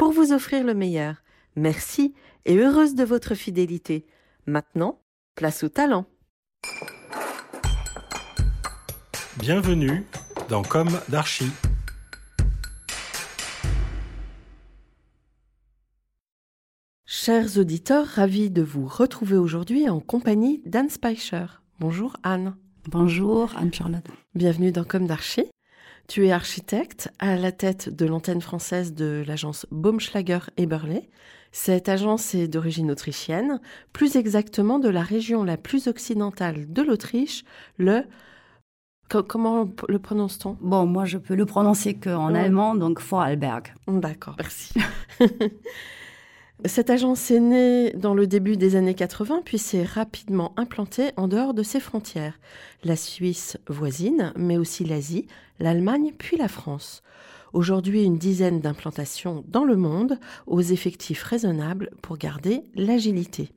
pour 0.00 0.12
vous 0.12 0.32
offrir 0.32 0.64
le 0.64 0.72
meilleur. 0.72 1.16
Merci 1.56 2.14
et 2.46 2.56
heureuse 2.56 2.94
de 2.94 3.04
votre 3.04 3.34
fidélité. 3.34 4.06
Maintenant, 4.46 5.02
place 5.34 5.62
au 5.62 5.68
talent. 5.68 6.06
Bienvenue 9.36 10.06
dans 10.48 10.62
Comme 10.62 10.98
d'Archie. 11.10 11.50
Chers 17.04 17.58
auditeurs, 17.58 18.06
ravis 18.06 18.48
de 18.48 18.62
vous 18.62 18.86
retrouver 18.86 19.36
aujourd'hui 19.36 19.86
en 19.90 20.00
compagnie 20.00 20.62
d'Anne 20.64 20.88
Speicher. 20.88 21.44
Bonjour 21.78 22.16
Anne. 22.22 22.56
Bonjour 22.86 23.54
Anne-Charlotte. 23.54 24.08
Bienvenue 24.34 24.72
dans 24.72 24.84
Comme 24.84 25.06
d'Archie. 25.06 25.50
Tu 26.10 26.26
es 26.26 26.32
architecte 26.32 27.08
à 27.20 27.36
la 27.36 27.52
tête 27.52 27.88
de 27.88 28.04
l'antenne 28.04 28.40
française 28.40 28.94
de 28.94 29.22
l'agence 29.28 29.64
Baumschlager 29.70 30.40
Eberle. 30.56 31.02
Cette 31.52 31.88
agence 31.88 32.34
est 32.34 32.48
d'origine 32.48 32.90
autrichienne, 32.90 33.60
plus 33.92 34.16
exactement 34.16 34.80
de 34.80 34.88
la 34.88 35.02
région 35.02 35.44
la 35.44 35.56
plus 35.56 35.86
occidentale 35.86 36.66
de 36.72 36.82
l'Autriche, 36.82 37.44
le 37.78 38.02
Comment 39.08 39.68
le 39.88 39.98
prononce-t-on? 40.00 40.56
Bon, 40.60 40.84
moi 40.84 41.04
je 41.04 41.16
peux 41.16 41.36
le 41.36 41.46
prononcer 41.46 41.94
qu'en 41.94 42.34
allemand, 42.34 42.74
donc 42.74 43.00
Vorarlberg. 43.00 43.72
D'accord, 43.86 44.34
merci. 44.36 44.74
Cette 46.66 46.90
agence 46.90 47.30
est 47.30 47.40
née 47.40 47.92
dans 47.92 48.12
le 48.12 48.26
début 48.26 48.58
des 48.58 48.76
années 48.76 48.94
80, 48.94 49.40
puis 49.46 49.56
s'est 49.56 49.82
rapidement 49.82 50.52
implantée 50.58 51.10
en 51.16 51.26
dehors 51.26 51.54
de 51.54 51.62
ses 51.62 51.80
frontières, 51.80 52.38
la 52.84 52.96
Suisse 52.96 53.56
voisine, 53.66 54.34
mais 54.36 54.58
aussi 54.58 54.84
l'Asie, 54.84 55.26
l'Allemagne, 55.58 56.12
puis 56.18 56.36
la 56.36 56.48
France. 56.48 57.02
Aujourd'hui, 57.54 58.04
une 58.04 58.18
dizaine 58.18 58.60
d'implantations 58.60 59.42
dans 59.48 59.64
le 59.64 59.76
monde, 59.76 60.18
aux 60.46 60.60
effectifs 60.60 61.22
raisonnables 61.22 61.90
pour 62.02 62.18
garder 62.18 62.62
l'agilité. 62.74 63.52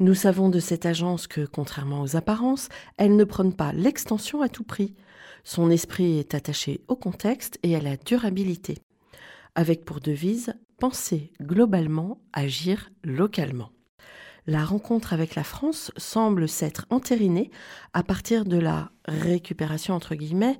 Nous 0.00 0.14
savons 0.14 0.48
de 0.48 0.58
cette 0.58 0.84
agence 0.84 1.28
que, 1.28 1.46
contrairement 1.46 2.02
aux 2.02 2.16
apparences, 2.16 2.68
elle 2.96 3.14
ne 3.14 3.24
prône 3.24 3.54
pas 3.54 3.72
l'extension 3.72 4.42
à 4.42 4.48
tout 4.48 4.64
prix. 4.64 4.96
Son 5.44 5.70
esprit 5.70 6.18
est 6.18 6.34
attaché 6.34 6.80
au 6.88 6.96
contexte 6.96 7.60
et 7.62 7.76
à 7.76 7.80
la 7.80 7.96
durabilité, 7.96 8.78
avec 9.54 9.84
pour 9.84 10.00
devise 10.00 10.54
penser 10.78 11.32
globalement, 11.40 12.18
agir 12.32 12.90
localement. 13.04 13.70
La 14.46 14.64
rencontre 14.64 15.12
avec 15.12 15.34
la 15.34 15.42
France 15.42 15.90
semble 15.96 16.48
s'être 16.48 16.86
entérinée 16.90 17.50
à 17.92 18.04
partir 18.04 18.44
de 18.44 18.58
la 18.58 18.92
récupération, 19.06 19.94
entre 19.94 20.14
guillemets, 20.14 20.58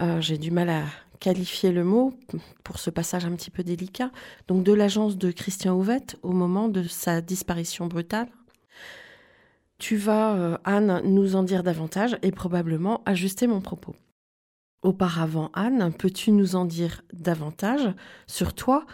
euh, 0.00 0.20
j'ai 0.20 0.38
du 0.38 0.50
mal 0.50 0.68
à 0.70 0.84
qualifier 1.20 1.70
le 1.70 1.84
mot 1.84 2.14
pour 2.64 2.78
ce 2.78 2.90
passage 2.90 3.24
un 3.24 3.34
petit 3.34 3.50
peu 3.50 3.62
délicat, 3.62 4.10
donc 4.48 4.64
de 4.64 4.72
l'agence 4.72 5.16
de 5.18 5.30
Christian 5.30 5.76
Houvette 5.76 6.16
au 6.22 6.32
moment 6.32 6.68
de 6.68 6.82
sa 6.82 7.20
disparition 7.20 7.86
brutale. 7.86 8.28
Tu 9.78 9.96
vas, 9.96 10.34
euh, 10.34 10.58
Anne, 10.64 11.00
nous 11.04 11.36
en 11.36 11.44
dire 11.44 11.62
davantage 11.62 12.18
et 12.22 12.32
probablement 12.32 13.02
ajuster 13.06 13.46
mon 13.46 13.60
propos. 13.60 13.94
Auparavant, 14.82 15.50
Anne, 15.54 15.92
peux-tu 15.92 16.32
nous 16.32 16.56
en 16.56 16.64
dire 16.64 17.02
davantage 17.12 17.92
sur 18.26 18.54
toi? 18.54 18.84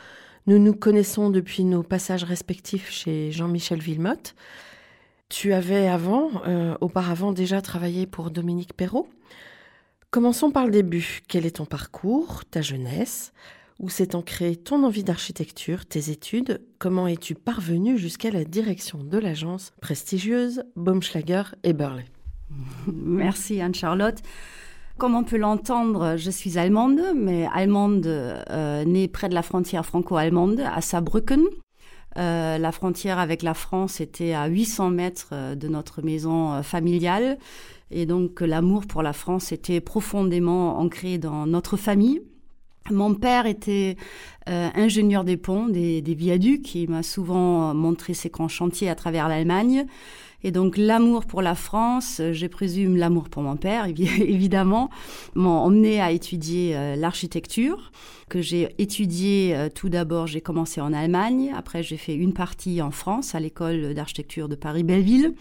Nous 0.47 0.59
nous 0.59 0.75
connaissons 0.75 1.31
depuis 1.31 1.65
nos 1.65 1.83
passages 1.83 2.25
respectifs 2.25 2.91
chez 2.91 3.33
Jean-Michel 3.33 3.81
Villemotte. 3.81 4.35
Tu 5.31 5.53
avais 5.53 5.89
avant, 5.89 6.31
euh, 6.47 6.77
auparavant 6.81 7.33
déjà 7.33 7.63
travaillé 7.63 8.07
pour 8.07 8.31
Dominique 8.31 8.75
Perrault. 8.75 9.09
Commençons 10.11 10.51
par 10.51 10.67
le 10.67 10.71
début. 10.71 11.23
Quel 11.29 11.47
est 11.47 11.57
ton 11.57 11.65
parcours, 11.65 12.45
ta 12.45 12.63
jeunesse? 12.63 13.33
Où 13.81 13.89
s'est 13.89 14.15
ancrée 14.15 14.55
ton 14.55 14.85
envie 14.85 15.03
d'architecture, 15.03 15.87
tes 15.87 16.11
études? 16.11 16.61
Comment 16.79 17.09
es-tu 17.09 17.35
parvenu 17.35 17.99
jusqu'à 17.99 18.31
la 18.31 18.45
direction 18.45 19.03
de 19.03 19.19
l'agence 19.19 19.73
prestigieuse 19.81 20.63
Baumschlager 20.77 21.43
et 21.65 21.73
Burley? 21.73 22.05
Merci 22.87 23.61
Anne-Charlotte. 23.61 24.19
Comme 24.99 25.17
on 25.17 25.25
peut 25.25 25.37
l'entendre, 25.37 26.17
je 26.17 26.31
suis 26.31 26.57
allemande, 26.57 27.01
mais 27.17 27.49
allemande 27.53 28.07
euh, 28.07 28.85
née 28.85 29.09
près 29.09 29.29
de 29.29 29.35
la 29.35 29.43
frontière 29.43 29.85
franco-allemande, 29.85 30.61
à 30.61 30.81
Saarbrücken. 30.81 31.43
Euh, 32.17 32.59
la 32.59 32.73
frontière 32.73 33.19
avec 33.19 33.43
la 33.43 33.55
France 33.55 34.01
était 34.01 34.35
à 34.35 34.47
800 34.47 34.91
mètres 34.91 35.31
euh, 35.33 35.55
de 35.55 35.69
notre 35.69 36.03
maison 36.03 36.53
euh, 36.53 36.63
familiale. 36.63 37.39
Et 37.91 38.07
donc 38.07 38.41
l'amour 38.41 38.87
pour 38.87 39.03
la 39.03 39.13
France 39.13 39.53
était 39.53 39.81
profondément 39.81 40.79
ancré 40.79 41.19
dans 41.19 41.47
notre 41.47 41.77
famille. 41.77 42.23
Mon 42.91 43.15
père 43.15 43.47
était 43.47 43.97
ingénieur 44.47 45.25
des 45.25 45.39
ponts, 45.39 45.69
des, 45.69 46.03
des 46.03 46.15
viaducs. 46.15 46.75
Il 46.75 46.91
m'a 46.91 47.03
souvent 47.03 47.73
montré 47.73 48.13
ses 48.13 48.29
grands 48.29 48.49
chantiers 48.49 48.91
à 48.91 48.95
travers 48.95 49.27
l'Allemagne. 49.29 49.87
Et 50.45 50.51
donc 50.51 50.77
l'amour 50.77 51.25
pour 51.25 51.41
la 51.41 51.55
France, 51.55 52.21
euh, 52.21 52.35
je 52.35 52.47
présume 52.47 52.99
l'amour 52.99 53.31
pour 53.31 53.43
mon 53.43 53.57
père, 53.57 53.87
évidemment, 53.89 54.91
m'ont 55.35 55.59
emmené 55.59 56.01
à 56.01 56.13
étudier 56.13 56.77
euh, 56.77 56.97
l'architecture, 56.97 57.91
que 58.29 58.43
j'ai 58.43 58.69
étudié 58.79 59.57
euh, 59.57 59.69
tout 59.75 59.89
d'abord, 59.89 60.27
j'ai 60.27 60.43
commencé 60.43 60.83
en 60.83 60.93
Allemagne, 60.93 61.51
après 61.57 61.83
j'ai 61.83 61.97
fait 61.97 62.15
une 62.15 62.35
partie 62.35 62.83
en 62.83 62.91
France, 62.91 63.35
à 63.35 63.41
l'école 63.41 63.95
d'architecture 63.95 64.49
de 64.49 64.55
Paris-Belleville. 64.55 65.35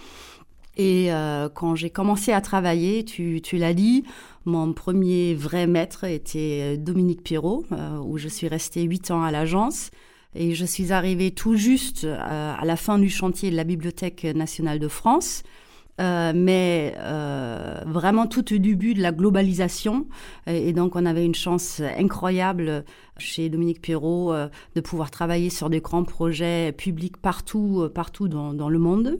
Et 0.75 1.09
quand 1.53 1.75
j'ai 1.75 1.91
commencé 1.91 2.31
à 2.31 2.41
travailler, 2.41 3.05
tu, 3.05 3.39
l'as 3.53 3.75
dit, 3.75 4.03
mon 4.45 4.73
premier 4.73 5.35
vrai 5.35 5.67
maître 5.67 6.03
était 6.03 6.77
Dominique 6.77 7.21
Pirot, 7.21 7.63
où 8.03 8.17
je 8.17 8.27
suis 8.27 8.47
restée 8.47 8.81
huit 8.81 9.11
ans 9.11 9.21
à 9.21 9.29
l'agence. 9.29 9.91
Et 10.35 10.55
je 10.55 10.65
suis 10.65 10.91
arrivée 10.91 11.31
tout 11.31 11.55
juste 11.55 12.05
euh, 12.05 12.17
à 12.17 12.65
la 12.65 12.75
fin 12.75 12.97
du 12.97 13.09
chantier 13.09 13.51
de 13.51 13.55
la 13.55 13.63
Bibliothèque 13.63 14.23
nationale 14.23 14.79
de 14.79 14.87
France. 14.87 15.43
Euh, 16.01 16.33
mais 16.35 16.95
euh, 16.97 17.81
vraiment 17.85 18.25
tout 18.25 18.53
au 18.53 18.57
début 18.57 18.95
de 18.95 19.01
la 19.01 19.11
globalisation. 19.11 20.07
Et, 20.47 20.73
donc, 20.73 20.95
on 20.95 21.05
avait 21.05 21.25
une 21.25 21.35
chance 21.35 21.81
incroyable 21.97 22.83
chez 23.17 23.49
Dominique 23.49 23.81
Perrault 23.81 24.33
euh, 24.33 24.47
de 24.75 24.81
pouvoir 24.81 25.11
travailler 25.11 25.51
sur 25.51 25.69
des 25.69 25.81
grands 25.81 26.03
projets 26.03 26.71
publics 26.71 27.17
partout, 27.17 27.81
euh, 27.81 27.89
partout 27.89 28.27
dans, 28.27 28.53
dans 28.53 28.69
le 28.69 28.79
monde. 28.79 29.19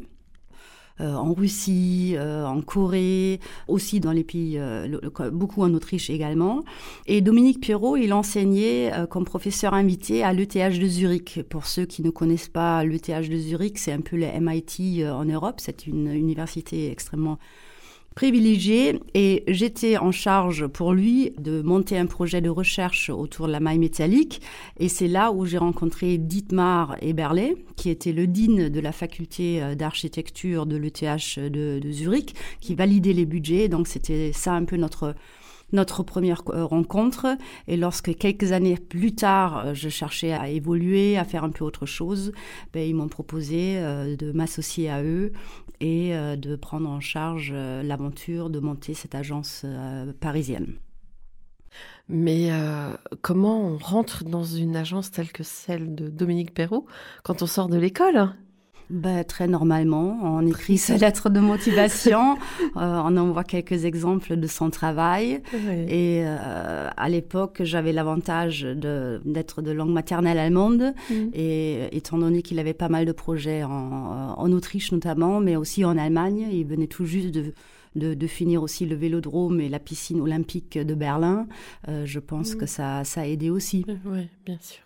Euh, 1.01 1.16
en 1.16 1.34
Russie, 1.34 2.13
euh, 2.18 2.45
en 2.45 2.62
Corée, 2.62 3.40
aussi 3.68 4.00
dans 4.00 4.12
les 4.12 4.24
pays, 4.24 4.60
euh, 4.60 5.00
beaucoup 5.31 5.63
en 5.63 5.74
Autriche 5.74 6.12
également. 6.12 6.63
Et 7.07 7.22
Dominique 7.22 7.62
Pierrot, 7.62 7.98
il 7.98 8.13
enseignait 8.13 8.92
comme 9.10 9.25
professeur 9.25 9.74
invité 9.74 10.24
à 10.24 10.34
l'ETH 10.34 10.80
de 10.80 10.88
Zurich. 10.88 11.42
Pour 11.50 11.66
ceux 11.66 11.86
qui 11.86 12.04
ne 12.04 12.12
connaissent 12.12 12.50
pas 12.50 12.84
l'ETH 12.84 13.28
de 13.28 13.38
Zurich, 13.38 13.80
c'est 13.80 13.92
un 13.92 14.01
peu 14.01 14.18
le 14.18 14.28
MIT 14.40 15.04
en 15.07 15.25
Europe. 15.25 15.56
C'est 15.57 15.88
une 15.88 16.12
université 16.12 16.92
extrêmement 16.92 17.40
privilégié 18.15 19.00
et 19.13 19.44
j'étais 19.48 19.98
en 19.98 20.12
charge 20.12 20.68
pour 20.68 20.94
lui 20.94 21.33
de 21.38 21.62
monter 21.62 21.98
un 21.98 22.06
projet 22.06 22.42
de 22.42 22.50
recherche 22.50 23.10
autour 23.10 23.48
de 23.48 23.51
la 23.51 23.60
maille 23.60 23.80
métallique. 23.80 24.42
Et 24.80 24.89
c'est 24.89 25.07
là 25.07 25.31
où 25.31 25.45
j'ai 25.45 25.57
rencontré 25.57 26.18
Dietmar 26.18 26.95
Eberle 27.01 27.56
qui 27.75 27.89
était 27.89 28.12
le 28.12 28.27
dean 28.27 28.69
de 28.69 28.80
la 28.80 28.92
faculté 28.92 29.62
euh, 29.62 29.75
d'architecture 29.75 30.65
de 30.65 30.77
l'ETH 30.77 31.39
de, 31.39 31.80
de 31.80 31.92
Zurich 31.92 32.36
qui 32.62 32.75
validait 32.75 33.13
les 33.13 33.25
budgets. 33.25 33.68
Donc 33.68 33.88
c'était 33.88 34.31
ça 34.33 34.54
un 34.54 34.66
peu 34.66 34.77
notre 34.77 35.16
notre 35.73 36.03
première 36.03 36.43
rencontre. 36.45 37.37
Et 37.67 37.77
lorsque 37.77 38.15
quelques 38.15 38.51
années 38.51 38.77
plus 38.77 39.15
tard, 39.15 39.75
je 39.75 39.89
cherchais 39.89 40.31
à 40.31 40.49
évoluer, 40.49 41.17
à 41.17 41.25
faire 41.25 41.43
un 41.43 41.49
peu 41.49 41.65
autre 41.65 41.85
chose, 41.85 42.31
ben, 42.71 42.87
ils 42.87 42.95
m'ont 42.95 43.09
proposé 43.09 43.75
de 43.79 44.31
m'associer 44.31 44.89
à 44.89 45.03
eux 45.03 45.33
et 45.81 46.13
de 46.37 46.55
prendre 46.55 46.89
en 46.89 46.99
charge 46.99 47.51
l'aventure 47.51 48.49
de 48.49 48.59
monter 48.59 48.93
cette 48.93 49.15
agence 49.15 49.65
parisienne. 50.19 50.75
Mais 52.09 52.51
euh, 52.51 52.93
comment 53.21 53.65
on 53.65 53.77
rentre 53.77 54.23
dans 54.23 54.43
une 54.43 54.75
agence 54.75 55.11
telle 55.11 55.31
que 55.31 55.43
celle 55.43 55.95
de 55.95 56.09
Dominique 56.09 56.53
Perrault 56.53 56.85
quand 57.23 57.41
on 57.41 57.47
sort 57.47 57.69
de 57.69 57.77
l'école 57.77 58.35
bah, 58.89 59.24
très 59.24 59.47
normalement, 59.47 60.19
on 60.21 60.45
écrit 60.45 60.77
sa 60.77 60.97
lettre 60.97 61.30
de 61.30 61.39
motivation, 61.39 62.38
euh, 62.62 63.01
on 63.06 63.18
envoie 63.18 63.44
quelques 63.44 63.85
exemples 63.85 64.35
de 64.35 64.47
son 64.47 64.69
travail. 64.69 65.41
Et 65.88 66.24
euh, 66.25 66.89
à 66.95 67.09
l'époque, 67.09 67.62
j'avais 67.63 67.91
l'avantage 67.91 68.63
d'être 68.63 69.62
de, 69.62 69.71
langue 69.71 69.91
maternelle 69.91 70.38
allemande. 70.38 70.94
Mm. 71.09 71.13
Et 71.33 71.95
étant 71.95 72.18
donné 72.18 72.41
qu'il 72.41 72.59
avait 72.59 72.74
pas 72.74 72.89
mal 72.89 73.06
de 73.06 73.12
projets 73.12 73.63
en, 73.63 74.35
en 74.38 74.51
Autriche 74.51 74.91
notamment, 74.91 75.39
mais 75.39 75.56
aussi 75.56 75.85
en 75.85 75.97
Allemagne, 75.97 76.47
il 76.51 76.65
venait 76.65 76.88
tout 76.88 77.06
juste 77.06 77.31
de 77.31 77.53
de, 77.95 78.27
finir 78.27 78.63
aussi 78.63 78.85
le 78.85 78.95
vélodrome 78.95 79.59
et 79.62 79.69
la 79.69 79.80
piscine 79.80 80.21
olympique 80.21 80.77
de 80.77 80.94
Berlin, 80.95 81.47
euh, 81.88 82.06
je 82.06 82.19
pense 82.19 82.56
que 82.56 82.65
ça, 82.65 83.03
ça 83.03 83.21
a 83.21 83.25
aidé 83.25 83.50
aussi. 83.50 83.85
Oui, 84.06 84.27
bien 84.45 84.57
sûr. 84.59 84.83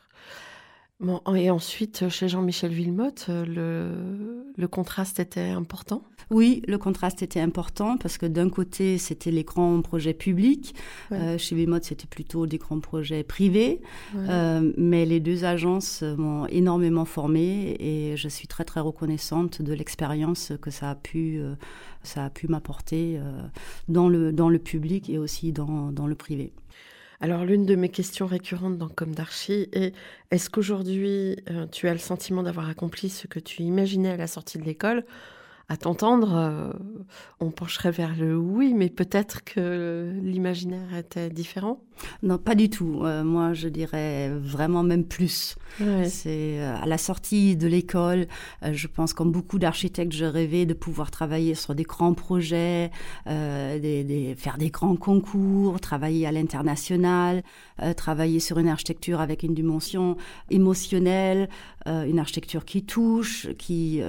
Bon, 0.99 1.21
et 1.35 1.51
ensuite, 1.51 2.09
chez 2.09 2.27
Jean-Michel 2.27 2.71
Villemotte, 2.71 3.27
euh, 3.29 3.45
le, 3.45 4.51
le 4.57 4.67
contraste 4.67 5.19
était 5.19 5.49
important? 5.49 6.01
Oui, 6.31 6.63
le 6.67 6.79
contraste 6.79 7.21
était 7.21 7.39
important 7.39 7.97
parce 7.97 8.17
que 8.17 8.25
d'un 8.25 8.49
côté, 8.49 8.97
c'était 8.97 9.29
les 9.29 9.43
grands 9.43 9.79
projets 9.83 10.15
publics. 10.15 10.73
Euh, 11.11 11.37
chez 11.37 11.55
Villemotte, 11.55 11.83
c'était 11.83 12.07
plutôt 12.07 12.47
des 12.47 12.57
grands 12.57 12.79
projets 12.79 13.23
privés. 13.23 13.79
Euh, 14.15 14.73
mais 14.75 15.05
les 15.05 15.19
deux 15.19 15.45
agences 15.45 16.01
m'ont 16.01 16.47
énormément 16.47 17.05
formée 17.05 17.77
et 17.79 18.17
je 18.17 18.27
suis 18.27 18.47
très, 18.47 18.65
très 18.65 18.79
reconnaissante 18.79 19.61
de 19.61 19.73
l'expérience 19.73 20.51
que 20.59 20.71
ça 20.71 20.89
a 20.89 20.95
pu, 20.95 21.39
ça 22.01 22.25
a 22.25 22.29
pu 22.31 22.47
m'apporter 22.47 23.19
dans, 23.87 24.09
le, 24.09 24.33
dans 24.33 24.49
le 24.49 24.57
public 24.59 25.11
et 25.11 25.19
aussi 25.19 25.53
dans, 25.53 25.91
dans 25.91 26.07
le 26.07 26.15
privé. 26.15 26.53
Alors 27.19 27.45
l'une 27.45 27.65
de 27.65 27.75
mes 27.75 27.89
questions 27.89 28.27
récurrentes 28.27 28.77
dans 28.77 28.89
Comme 28.89 29.15
d'Archie 29.15 29.69
est 29.73 29.95
est-ce 30.29 30.51
qu'aujourd'hui 30.51 31.37
euh, 31.49 31.65
tu 31.71 31.87
as 31.87 31.93
le 31.93 31.99
sentiment 31.99 32.43
d'avoir 32.43 32.69
accompli 32.69 33.09
ce 33.09 33.25
que 33.25 33.39
tu 33.39 33.63
imaginais 33.63 34.11
à 34.11 34.17
la 34.17 34.27
sortie 34.27 34.59
de 34.59 34.63
l'école 34.63 35.03
à 35.69 35.75
t'entendre, 35.75 36.33
euh, 36.33 36.71
on 37.41 37.51
pencherait 37.51 37.91
vers 37.91 38.15
le 38.15 38.37
oui, 38.37 38.73
mais 38.73 38.89
peut-être 38.89 39.43
que 39.43 40.13
l'imaginaire 40.23 40.95
était 40.95 41.29
différent 41.29 41.81
Non, 42.23 42.37
pas 42.37 42.55
du 42.55 42.69
tout. 42.69 43.01
Euh, 43.03 43.25
moi, 43.25 43.53
je 43.53 43.67
dirais 43.67 44.29
vraiment 44.29 44.81
même 44.81 45.03
plus. 45.03 45.57
C'est 46.05 46.61
euh, 46.61 46.77
à 46.81 46.85
la 46.85 46.97
sortie 46.97 47.57
de 47.57 47.67
l'école, 47.67 48.27
je 48.63 48.87
pense 48.87 49.13
comme 49.13 49.33
beaucoup 49.33 49.59
d'architectes, 49.59 50.13
je 50.13 50.23
rêvais 50.23 50.65
de 50.65 50.73
pouvoir 50.73 51.11
travailler 51.11 51.53
sur 51.53 51.75
des 51.75 51.83
grands 51.83 52.13
projets, 52.13 52.89
des, 53.25 54.35
faire 54.37 54.57
des 54.57 54.69
grands 54.69 54.95
concours, 54.95 55.81
travailler 55.81 56.25
à 56.25 56.31
l'international, 56.31 57.43
travailler 57.97 58.39
sur 58.39 58.57
une 58.57 58.69
architecture 58.69 59.19
avec 59.19 59.43
une 59.43 59.53
dimension 59.53 60.15
émotionnelle, 60.49 61.49
une 61.85 62.19
architecture 62.19 62.63
qui 62.63 62.85
touche, 62.85 63.49
qui 63.57 64.01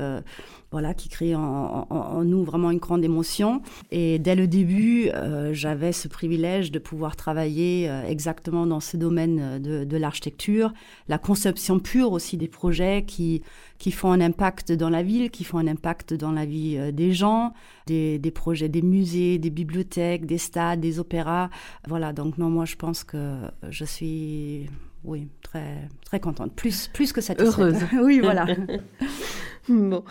voilà, 0.71 0.93
qui 0.93 1.09
crée 1.09 1.35
en, 1.35 2.23
nous 2.25 2.45
vraiment 2.45 2.71
une 2.71 2.79
grande 2.79 3.05
émotion. 3.05 3.63
Et 3.91 4.19
dès 4.19 4.35
le 4.35 4.47
début, 4.47 5.09
euh, 5.15 5.55
j'avais 5.55 5.93
ce 5.93 6.09
privilège 6.09 6.71
de 6.71 6.79
pouvoir 6.79 7.17
travailler 7.17 7.89
euh, 7.89 8.07
exactement 8.07 8.67
dans 8.67 8.81
ce 8.81 8.97
domaine 8.97 9.61
de, 9.61 9.97
l'architecture, 9.97 10.73
la 11.09 11.19
conception 11.19 11.79
pure 11.79 12.13
aussi 12.13 12.37
des 12.37 12.49
projets 12.49 13.05
qui, 13.07 13.43
qui 13.79 13.91
font 13.91 14.13
un 14.13 14.21
impact 14.21 14.73
dans 14.73 14.91
la 14.91 15.03
ville, 15.03 15.31
qui 15.31 15.45
font 15.45 15.59
un 15.59 15.67
impact 15.67 16.13
dans 16.13 16.33
la 16.33 16.45
vie 16.45 16.77
euh, 16.77 16.93
des 16.93 17.13
gens, 17.13 17.55
des, 17.87 18.19
des, 18.19 18.31
projets 18.31 18.69
des 18.69 18.83
musées, 18.83 19.39
des 19.39 19.51
bibliothèques, 19.51 20.27
des 20.27 20.39
stades, 20.39 20.81
des 20.81 20.99
opéras. 20.99 21.49
Voilà, 21.87 22.13
donc 22.13 22.37
non, 22.37 22.51
moi 22.51 22.67
je 22.67 22.77
pense 22.77 23.05
que 23.05 23.39
je 23.71 23.85
suis 23.85 24.67
oui, 25.05 25.29
très, 25.43 25.89
très 26.05 26.21
contente. 26.21 26.53
Plus, 26.55 26.89
plus 26.89 27.13
que 27.13 27.21
satisfaite. 27.21 27.59
Heureuse. 27.59 27.83
oui, 28.03 28.21
voilà. 28.21 28.47
bon. 29.69 30.05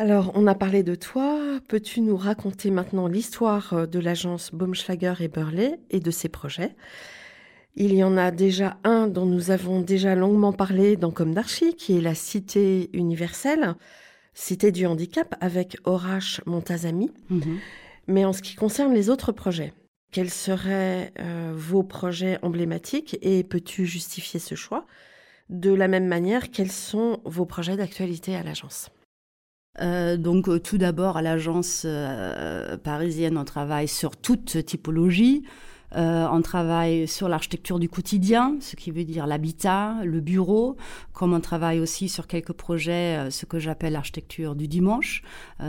Alors, 0.00 0.30
on 0.36 0.46
a 0.46 0.54
parlé 0.54 0.84
de 0.84 0.94
toi. 0.94 1.40
Peux-tu 1.66 2.02
nous 2.02 2.16
raconter 2.16 2.70
maintenant 2.70 3.08
l'histoire 3.08 3.72
euh, 3.72 3.86
de 3.86 3.98
l'agence 3.98 4.52
Baumschlager 4.52 5.14
et 5.18 5.26
Burley 5.26 5.80
et 5.90 5.98
de 5.98 6.12
ses 6.12 6.28
projets? 6.28 6.76
Il 7.74 7.92
y 7.92 8.04
en 8.04 8.16
a 8.16 8.30
déjà 8.30 8.78
un 8.84 9.08
dont 9.08 9.26
nous 9.26 9.50
avons 9.50 9.80
déjà 9.80 10.14
longuement 10.14 10.52
parlé 10.52 10.96
dans 10.96 11.10
Comme 11.10 11.34
d'Archie, 11.34 11.74
qui 11.74 11.98
est 11.98 12.00
la 12.00 12.14
Cité 12.14 12.90
universelle, 12.92 13.74
Cité 14.34 14.70
du 14.70 14.86
handicap, 14.86 15.34
avec 15.40 15.78
Horace 15.82 16.40
Montazami. 16.46 17.10
Mhm. 17.28 17.58
Mais 18.06 18.24
en 18.24 18.32
ce 18.32 18.40
qui 18.40 18.54
concerne 18.54 18.94
les 18.94 19.10
autres 19.10 19.32
projets, 19.32 19.72
quels 20.12 20.30
seraient 20.30 21.12
euh, 21.18 21.52
vos 21.56 21.82
projets 21.82 22.38
emblématiques 22.42 23.18
et 23.20 23.42
peux-tu 23.42 23.84
justifier 23.84 24.38
ce 24.38 24.54
choix? 24.54 24.86
De 25.50 25.72
la 25.72 25.88
même 25.88 26.06
manière, 26.06 26.52
quels 26.52 26.70
sont 26.70 27.20
vos 27.24 27.46
projets 27.46 27.76
d'actualité 27.76 28.36
à 28.36 28.44
l'agence? 28.44 28.90
Euh, 29.80 30.16
donc 30.16 30.48
euh, 30.48 30.58
tout 30.58 30.78
d'abord 30.78 31.16
à 31.16 31.22
l'agence 31.22 31.82
euh, 31.84 32.76
parisienne, 32.76 33.36
on 33.36 33.44
travaille 33.44 33.88
sur 33.88 34.16
toute 34.16 34.64
typologie. 34.64 35.44
on 35.94 36.42
travaille 36.42 37.08
sur 37.08 37.30
l'architecture 37.30 37.78
du 37.78 37.88
quotidien, 37.88 38.56
ce 38.60 38.76
qui 38.76 38.90
veut 38.90 39.04
dire 39.04 39.26
l'habitat, 39.26 40.04
le 40.04 40.20
bureau, 40.20 40.76
comme 41.14 41.32
on 41.32 41.40
travaille 41.40 41.80
aussi 41.80 42.10
sur 42.10 42.26
quelques 42.26 42.52
projets, 42.52 43.30
ce 43.30 43.46
que 43.46 43.58
j'appelle 43.58 43.94
l'architecture 43.94 44.54
du 44.54 44.68
dimanche, 44.68 45.22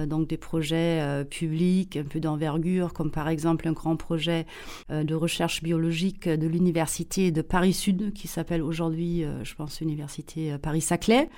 donc 0.07 0.27
des 0.27 0.35
projets 0.35 1.23
publics 1.29 1.95
un 1.95 2.03
peu 2.03 2.19
d'envergure, 2.19 2.91
comme 2.91 3.11
par 3.11 3.29
exemple 3.29 3.65
un 3.69 3.71
grand 3.71 3.95
projet 3.95 4.45
de 4.89 5.15
recherche 5.15 5.63
biologique 5.63 6.27
de 6.27 6.47
l'université 6.47 7.31
de 7.31 7.41
Paris 7.41 7.73
Sud, 7.73 8.11
qui 8.11 8.27
s'appelle 8.27 8.61
aujourd'hui, 8.61 9.23
je 9.43 9.55
pense, 9.55 9.79
Université 9.79 10.57
Paris-Saclay. 10.57 11.29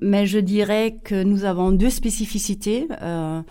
Mais 0.00 0.26
je 0.26 0.38
dirais 0.38 0.96
que 1.04 1.22
nous 1.22 1.44
avons 1.44 1.70
deux 1.70 1.90
spécificités 1.90 2.88
euh, 3.02 3.42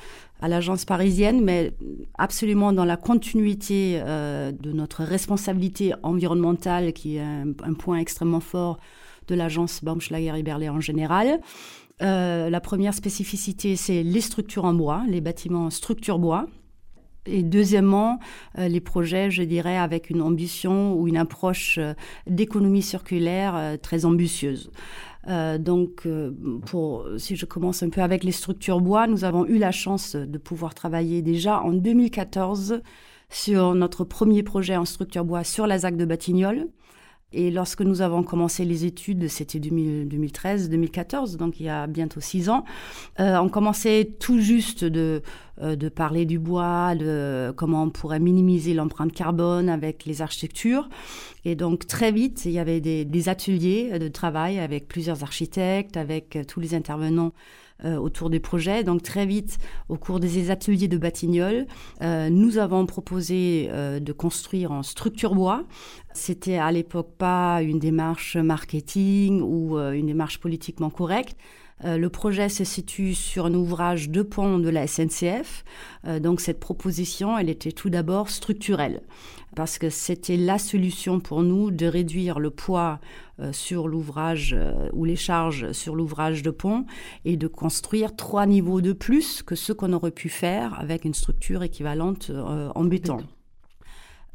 à 0.42 0.48
l'agence 0.48 0.86
parisienne, 0.86 1.42
mais 1.44 1.74
absolument 2.18 2.74
dans 2.74 2.86
la 2.86 2.98
continuité 2.98 4.00
euh, 4.02 4.52
de 4.52 4.72
notre 4.72 5.04
responsabilité 5.04 5.94
environnementale, 6.04 6.94
qui 6.94 7.18
est 7.18 7.22
un, 7.22 7.74
point 7.78 8.00
extrêmement 8.00 8.40
fort 8.40 8.80
de 9.28 9.36
l'agence 9.36 9.84
Baumschlager 9.84 10.34
et 10.36 10.44
Berlay 10.44 10.68
en 10.68 10.82
général. 10.82 11.40
Euh, 12.02 12.50
la 12.50 12.60
première 12.60 12.96
spécificité, 12.96 13.76
c'est 13.76 14.02
les 14.02 14.22
structures 14.22 14.66
en 14.66 14.74
bois, 14.74 15.04
les 15.08 15.22
bâtiments 15.22 15.70
structure 15.70 16.18
bois. 16.18 16.48
Et 17.28 17.44
deuxièmement, 17.44 18.18
les 18.58 18.80
projets, 18.80 19.30
je 19.30 19.44
dirais, 19.44 19.78
avec 19.78 20.10
une 20.10 20.24
ambition 20.24 20.96
ou 20.96 21.08
une 21.08 21.18
approche 21.18 21.78
d'économie 22.26 22.82
circulaire 22.82 23.78
très 23.84 24.06
ambitieuse. 24.06 24.72
Donc, 25.28 26.08
pour, 26.66 27.08
si 27.18 27.36
je 27.36 27.46
commence 27.46 27.84
un 27.84 27.90
peu 27.90 28.02
avec 28.02 28.24
les 28.24 28.32
structures 28.32 28.82
bois, 28.82 29.08
nous 29.08 29.24
avons 29.24 29.46
eu 29.46 29.58
la 29.58 29.72
chance 29.72 30.16
de 30.16 30.38
pouvoir 30.38 30.74
travailler 30.74 31.22
déjà 31.22 31.62
en 31.62 31.74
2014 31.74 32.82
sur 33.30 33.74
notre 33.74 34.04
premier 34.04 34.44
projet 34.44 34.76
en 34.76 34.86
structure 34.86 35.26
bois 35.26 35.44
sur 35.44 35.66
la 35.66 35.80
ZAC 35.80 35.96
de 35.96 36.06
Batignolles. 36.06 36.68
Et 37.34 37.50
lorsque 37.50 37.82
nous 37.82 38.02
avons 38.02 38.24
commencé 38.24 38.66
les 38.66 38.84
études, 38.84 39.30
c'était 39.30 39.60
2013-2014, 39.60 41.38
donc 41.38 41.62
il 41.62 41.66
y 41.66 41.70
a 41.70 41.88
bientôt 41.88 42.20
six 42.20 42.50
ans, 42.50 42.66
euh, 43.22 43.38
on 43.38 43.48
commençait 43.48 44.16
tout 44.20 44.40
juste 44.40 44.84
de, 44.84 45.00
euh, 45.00 45.22
de 45.62 45.90
parler 45.90 46.26
du 46.26 46.40
bois, 46.40 46.96
de 46.96 47.54
comment 47.56 47.84
on 47.84 47.90
pourrait 47.90 48.20
minimiser 48.20 48.74
l'empreinte 48.74 49.12
carbone 49.12 49.70
avec 49.70 50.06
les 50.06 50.22
architectures. 50.22 50.90
Et 51.46 51.56
donc 51.56 51.88
très 51.88 52.12
vite, 52.12 52.46
il 52.46 52.52
y 52.52 52.60
avait 52.60 52.82
des, 52.82 53.30
ateliers 53.30 54.00
de 54.00 54.08
travail 54.08 54.60
avec 54.60 54.88
plusieurs 54.88 55.24
architectes, 55.24 55.98
avec 55.98 56.38
tous 56.48 56.60
les 56.60 56.74
intervenants 56.74 57.34
euh, 57.84 57.98
autour 57.98 58.30
des 58.30 58.40
projets. 58.40 58.84
Donc 58.84 59.02
très 59.02 59.26
vite, 59.26 59.58
au 59.90 59.98
cours 59.98 60.20
des 60.20 60.52
ateliers 60.52 60.88
de 60.88 60.98
Batignolles, 60.98 61.66
euh, 62.04 62.30
nous 62.30 62.60
avons 62.60 62.86
proposé 62.86 63.70
euh, 63.72 64.00
de 64.00 64.14
construire 64.14 64.72
en 64.72 64.84
structure 64.84 65.34
bois. 65.34 65.64
C'était 66.14 66.58
à 66.58 66.72
l'époque 66.72 67.16
pas 67.18 67.64
une 67.64 67.80
démarche 67.80 68.38
marketing 68.38 69.42
ou 69.42 69.80
une 69.80 70.06
démarche 70.06 70.40
politiquement 70.40 70.92
correcte. 70.92 71.36
Le 71.84 72.10
projet 72.10 72.50
se 72.50 72.64
situe 72.64 73.16
sur 73.16 73.46
un 73.46 73.54
ouvrage 73.54 74.10
de 74.10 74.22
pont 74.22 74.60
de 74.60 74.70
la 74.70 74.88
SNCF. 74.88 75.64
donc 76.20 76.42
cette 76.42 76.60
proposition, 76.60 77.38
elle 77.38 77.50
était 77.50 77.72
tout 77.72 77.90
d'abord 77.90 78.30
structurelle 78.30 79.02
parce 79.56 79.78
que 79.78 79.90
c'était 79.90 80.38
la 80.38 80.58
solution 80.58 81.20
pour 81.20 81.44
nous 81.44 81.72
de 81.72 81.86
réduire 81.86 82.40
le 82.40 82.50
poids 82.50 83.00
euh, 83.40 83.52
sur 83.52 83.88
l'ouvrage 83.88 84.56
euh, 84.58 84.90
ou 84.94 85.06
les 85.06 85.16
charges 85.16 85.72
sur 85.72 85.96
l'ouvrage 85.96 86.42
de 86.42 86.52
pont 86.52 86.86
et 87.26 87.38
de 87.38 87.48
construire 87.48 88.16
trois 88.16 88.46
niveaux 88.46 88.82
de 88.82 88.94
plus 88.94 89.44
que 89.44 89.56
ce 89.56 89.74
qu'on 89.74 89.94
aurait 89.94 90.12
pu 90.12 90.30
faire 90.30 90.80
avec 90.80 91.06
une 91.06 91.14
structure 91.14 91.64
équivalente 91.64 92.30
euh, 92.30 92.70
en 92.76 92.84
béton. 92.86 93.18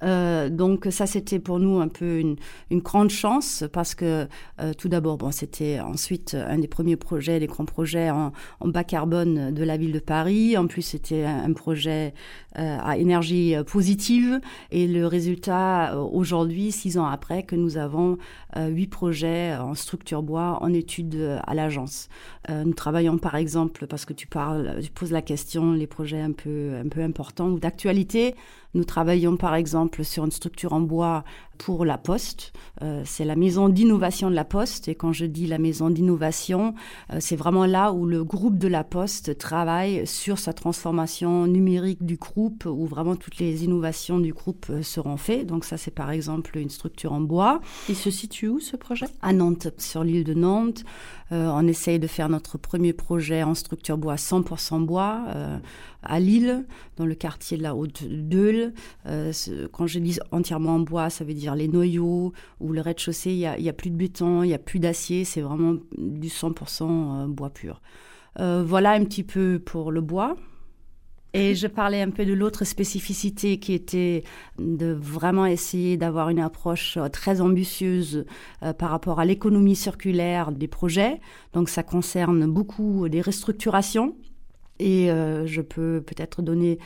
Euh, 0.02 0.50
donc 0.50 0.88
ça 0.90 1.06
c'était 1.06 1.38
pour 1.38 1.58
nous 1.58 1.80
un 1.80 1.88
peu 1.88 2.18
une, 2.18 2.36
grande 2.70 3.08
chance 3.08 3.64
parce 3.72 3.94
que 3.94 4.28
euh, 4.60 4.74
tout 4.74 4.90
d'abord 4.90 5.16
bon 5.16 5.30
c'était 5.30 5.80
ensuite 5.80 6.34
un 6.34 6.58
des 6.58 6.68
premiers 6.68 6.96
projets 6.96 7.40
des 7.40 7.46
grands 7.46 7.64
projets 7.64 8.10
en, 8.10 8.32
bas 8.60 8.84
carbone 8.84 9.54
de 9.54 9.64
la 9.64 9.76
ville 9.76 9.92
de 9.92 9.98
Paris. 9.98 10.56
En 10.56 10.66
plus 10.66 10.82
c'était 10.82 11.24
un, 11.24 11.52
projet 11.52 12.12
euh, 12.58 12.78
à 12.82 12.98
énergie 12.98 13.54
positive. 13.66 14.40
Et 14.70 14.86
le 14.86 15.06
résultat 15.06 15.98
aujourd'hui 15.98 16.72
six 16.72 16.98
ans 16.98 17.06
après 17.06 17.44
que 17.44 17.56
nous 17.56 17.78
avons 17.78 18.18
huit 18.56 18.88
projets 18.88 19.54
en 19.56 19.74
structure 19.74 20.22
bois 20.22 20.58
en 20.62 20.72
étude 20.72 21.40
à 21.46 21.54
l'agence. 21.54 22.08
Nous 22.48 22.74
travaillons 22.74 23.18
par 23.18 23.36
exemple 23.36 23.86
parce 23.86 24.04
que 24.04 24.12
tu 24.12 24.26
tu 24.26 24.90
poses 24.90 25.12
la 25.12 25.22
question 25.22 25.72
les 25.72 25.86
projets 25.86 26.20
un 26.20 26.32
peu 26.32 26.74
un 26.84 26.88
peu 26.88 27.02
importants 27.02 27.48
ou 27.48 27.58
d'actualité 27.58 28.34
nous 28.74 28.84
travaillons 28.84 29.36
par 29.36 29.54
exemple 29.54 30.04
sur 30.04 30.24
une 30.24 30.30
structure 30.30 30.72
en 30.72 30.80
bois 30.80 31.24
pour 31.56 31.84
la 31.84 31.98
Poste. 31.98 32.52
Euh, 32.82 33.02
c'est 33.04 33.24
la 33.24 33.36
maison 33.36 33.68
d'innovation 33.68 34.30
de 34.30 34.34
la 34.34 34.44
Poste. 34.44 34.88
Et 34.88 34.94
quand 34.94 35.12
je 35.12 35.24
dis 35.24 35.46
la 35.46 35.58
maison 35.58 35.90
d'innovation, 35.90 36.74
euh, 37.12 37.18
c'est 37.20 37.36
vraiment 37.36 37.66
là 37.66 37.92
où 37.92 38.06
le 38.06 38.24
groupe 38.24 38.58
de 38.58 38.68
la 38.68 38.84
Poste 38.84 39.38
travaille 39.38 40.06
sur 40.06 40.38
sa 40.38 40.52
transformation 40.52 41.46
numérique 41.46 42.04
du 42.04 42.16
groupe, 42.16 42.66
où 42.66 42.86
vraiment 42.86 43.16
toutes 43.16 43.38
les 43.38 43.64
innovations 43.64 44.18
du 44.18 44.32
groupe 44.32 44.66
euh, 44.70 44.82
seront 44.82 45.16
faites. 45.16 45.46
Donc 45.46 45.64
ça, 45.64 45.76
c'est 45.76 45.90
par 45.90 46.10
exemple 46.10 46.58
une 46.58 46.70
structure 46.70 47.12
en 47.12 47.20
bois. 47.20 47.60
Il 47.88 47.96
se 47.96 48.10
situe 48.10 48.48
où 48.48 48.60
ce 48.60 48.76
projet? 48.76 49.06
À 49.22 49.32
Nantes, 49.32 49.68
sur 49.78 50.04
l'île 50.04 50.24
de 50.24 50.34
Nantes. 50.34 50.84
on 51.30 51.66
essaye 51.66 51.98
de 51.98 52.06
faire 52.06 52.28
notre 52.28 52.58
premier 52.58 52.92
projet 52.92 53.42
en 53.42 53.54
structure 53.54 53.98
bois 53.98 54.16
100% 54.16 54.84
bois 54.84 55.24
à 56.02 56.20
Lille, 56.20 56.64
dans 56.96 57.06
le 57.06 57.14
quartier 57.14 57.58
de 57.58 57.62
la 57.62 57.74
Haute-Deule. 57.74 58.65
Euh, 59.06 59.32
quand 59.72 59.86
je 59.86 59.98
dis 59.98 60.18
entièrement 60.30 60.76
en 60.76 60.80
bois, 60.80 61.10
ça 61.10 61.24
veut 61.24 61.34
dire 61.34 61.54
les 61.54 61.68
noyaux 61.68 62.32
ou 62.60 62.72
le 62.72 62.80
rez-de-chaussée, 62.80 63.32
il 63.32 63.62
n'y 63.62 63.68
a, 63.68 63.72
plus 63.72 63.90
de 63.90 63.96
béton, 63.96 64.42
il 64.42 64.48
n'y 64.48 64.54
a 64.54 64.58
plus 64.58 64.78
d'acier, 64.78 65.24
c'est 65.24 65.40
vraiment 65.40 65.74
du 65.96 66.28
100% 66.28 66.84
euh, 66.84 67.26
bois 67.26 67.50
pur. 67.50 67.80
Euh, 68.38 68.62
voilà 68.66 68.92
un 68.92 69.04
petit 69.04 69.24
peu 69.24 69.60
pour 69.64 69.92
le 69.92 70.00
bois. 70.00 70.36
Et 71.32 71.54
je 71.54 71.66
parlais 71.66 72.00
un 72.00 72.08
peu 72.08 72.24
de 72.24 72.32
l'autre 72.32 72.64
spécificité 72.64 73.58
qui 73.58 73.74
était 73.74 74.24
de 74.58 74.86
vraiment 74.98 75.44
essayer 75.44 75.98
d'avoir 75.98 76.30
une 76.30 76.38
approche 76.38 76.98
très 77.12 77.42
ambitieuse 77.42 78.24
par 78.78 78.88
rapport 78.88 79.20
à 79.20 79.26
l'économie 79.26 79.76
circulaire 79.76 80.50
des 80.50 80.68
projets. 80.68 81.20
Donc 81.52 81.68
ça 81.68 81.82
concerne 81.82 82.46
beaucoup 82.46 83.10
des 83.10 83.20
restructurations 83.20 84.16
et 84.78 85.10
euh, 85.10 85.46
je 85.46 85.60
peux 85.62 86.02
peut-être 86.04 86.42
donner 86.42 86.78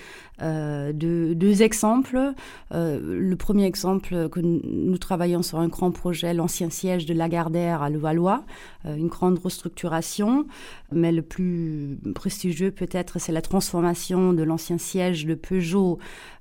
euh, 0.43 0.93
deux, 0.93 1.63
exemples. 1.63 2.33
Euh, 2.73 3.01
le 3.03 3.37
premier 3.37 3.65
exemple 3.65 4.29
que 4.29 4.41
nous, 4.41 4.99
travaillons 4.99 5.43
sur 5.43 5.59
un 5.59 5.69
grand 5.69 5.91
projet, 5.91 6.33
l'ancien 6.35 6.71
siège 6.71 7.07
de 7.07 7.15
Lagardère 7.15 7.83
à 7.83 7.91
Levallois, 7.91 8.45
euh, 8.87 8.97
une 8.97 9.09
grande 9.09 9.39
restructuration, 9.39 10.47
mais 10.93 11.13
le 11.13 11.23
plus 11.23 11.99
prestigieux 12.15 12.71
peut-être 12.71 13.19
c'est 13.19 13.33
la 13.33 13.43
transformation 13.43 14.33
de 14.33 14.43
l'ancien 14.43 14.79
siège 14.79 15.27
de 15.27 15.35
Peugeot 15.35 15.99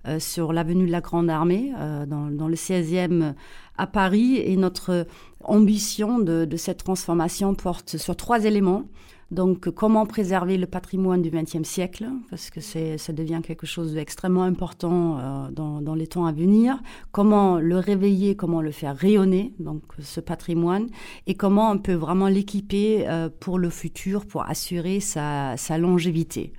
euh, 0.08 0.20
sur 0.20 0.54
l'avenue 0.54 0.86
de 0.86 0.92
la 0.92 1.02
Grande 1.02 1.30
Armée, 1.30 1.74
euh, 1.78 2.06
dans, 2.06 2.28
dans, 2.28 2.48
le 2.48 2.56
16e 2.56 3.34
à 3.78 3.88
Paris. 3.88 4.38
Et 4.38 4.56
notre 4.56 5.06
ambition 5.44 6.20
de, 6.20 6.46
de 6.46 6.58
cette 6.58 6.84
transformation 6.84 7.54
porte 7.56 7.98
sur 7.98 8.16
trois 8.16 8.46
éléments. 8.46 8.86
Donc, 9.32 9.70
comment 9.70 10.08
préserver 10.08 10.58
le 10.58 10.66
patrimoine 10.66 11.22
du 11.22 11.30
XXe 11.30 11.64
siècle, 11.64 12.08
parce 12.32 12.50
que 12.50 12.62
ça 12.62 13.14
devient 13.14 13.42
quelque 13.44 13.68
chose 13.68 13.94
d'extrêmement 13.94 14.44
important 14.44 15.20
euh, 15.20 15.52
dans, 15.52 15.82
dans, 15.82 15.94
les 15.94 16.08
temps 16.08 16.26
à 16.26 16.32
venir. 16.32 16.80
Comment 17.12 17.60
le 17.60 17.78
réveiller, 17.78 18.36
comment 18.36 18.62
le 18.62 18.72
faire 18.72 18.96
rayonner, 18.98 19.54
donc 19.60 19.84
ce 20.00 20.20
patrimoine, 20.20 20.88
et 21.28 21.36
comment 21.36 21.72
on 21.72 21.78
peut 21.78 21.94
vraiment 21.94 22.28
l'équiper 22.28 23.08
euh, 23.08 23.30
pour 23.40 23.60
le 23.60 23.70
futur, 23.70 24.26
pour 24.26 24.50
assurer 24.50 25.00
sa, 25.00 25.56
sa 25.58 25.78
longévité. 25.78 26.52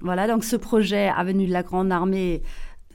Voilà, 0.00 0.26
donc 0.26 0.44
ce 0.44 0.56
projet 0.56 1.08
Avenue 1.08 1.46
de 1.46 1.52
la 1.52 1.62
Grande 1.62 1.92
Armée 1.92 2.42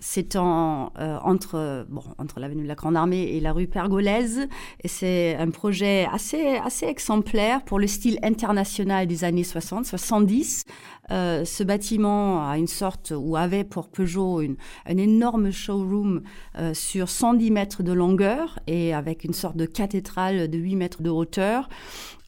c'est 0.07 0.35
en, 0.35 0.93
euh, 1.00 1.17
entre, 1.24 1.88
bon, 1.89 2.03
entre 2.19 2.39
l'avenue 2.39 2.62
de 2.62 2.67
la 2.67 2.75
Grande 2.75 2.95
Armée 2.95 3.24
et 3.24 3.39
la 3.39 3.51
rue 3.51 3.65
Pergolèse. 3.65 4.47
Et 4.83 4.88
c'est 4.88 5.35
un 5.35 5.50
projet 5.50 6.07
assez, 6.13 6.57
assez 6.57 6.85
exemplaire 6.85 7.63
pour 7.63 7.79
le 7.79 7.88
style 7.88 8.19
international 8.21 9.07
des 9.07 9.24
années 9.24 9.43
60, 9.43 9.88
70. 9.88 10.65
Euh, 11.09 11.43
ce 11.43 11.63
bâtiment 11.63 12.47
a 12.47 12.59
une 12.59 12.67
sorte, 12.67 13.13
ou 13.17 13.35
avait 13.35 13.63
pour 13.63 13.89
Peugeot 13.89 14.41
une, 14.41 14.57
un 14.85 14.97
énorme 14.97 15.51
showroom 15.51 16.21
euh, 16.59 16.75
sur 16.75 17.09
110 17.09 17.50
mètres 17.50 17.81
de 17.81 17.91
longueur 17.91 18.59
et 18.67 18.93
avec 18.93 19.24
une 19.24 19.33
sorte 19.33 19.57
de 19.57 19.65
cathédrale 19.65 20.50
de 20.51 20.57
8 20.59 20.75
mètres 20.75 21.01
de 21.01 21.09
hauteur. 21.09 21.67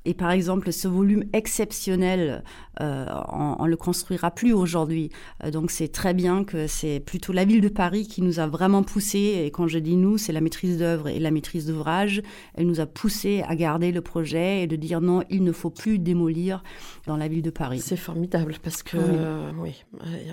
Et 0.07 0.13
par 0.13 0.31
exemple, 0.31 0.71
ce 0.71 0.87
volume 0.87 1.25
exceptionnel, 1.33 2.41
euh, 2.79 3.05
on, 3.33 3.57
on, 3.59 3.65
le 3.65 3.75
construira 3.75 4.31
plus 4.31 4.53
aujourd'hui. 4.53 5.09
Euh, 5.43 5.51
donc 5.51 5.69
c'est 5.69 5.89
très 5.89 6.13
bien 6.13 6.45
que 6.45 6.65
c'est 6.65 7.01
plutôt 7.01 7.33
la 7.33 7.43
ville 7.43 7.59
de 7.59 7.67
Paris 7.67 8.07
qui 8.07 8.21
nous 8.21 8.39
a 8.39 8.47
vraiment 8.47 8.83
poussé. 8.83 9.43
Et 9.43 9.51
quand 9.51 9.67
je 9.67 9.79
dis 9.79 9.97
nous, 9.97 10.17
c'est 10.17 10.31
la 10.31 10.39
maîtrise 10.39 10.77
d'œuvre 10.77 11.09
et 11.09 11.19
la 11.19 11.29
maîtrise 11.29 11.65
d'ouvrage. 11.65 12.21
Elle 12.53 12.67
nous 12.67 12.79
a 12.79 12.85
poussé 12.85 13.43
à 13.49 13.57
garder 13.57 13.91
le 13.91 13.99
projet 13.99 14.63
et 14.63 14.67
de 14.67 14.77
dire 14.77 15.01
non, 15.01 15.23
il 15.29 15.43
ne 15.43 15.51
faut 15.51 15.71
plus 15.71 15.99
démolir 15.99 16.63
dans 17.05 17.17
la 17.17 17.27
ville 17.27 17.41
de 17.41 17.49
Paris. 17.49 17.81
C'est 17.81 17.97
formidable 17.97 18.55
parce 18.63 18.83
que 18.83 18.95
oui. 18.95 19.03
Euh, 19.09 19.51
oui. 19.57 19.83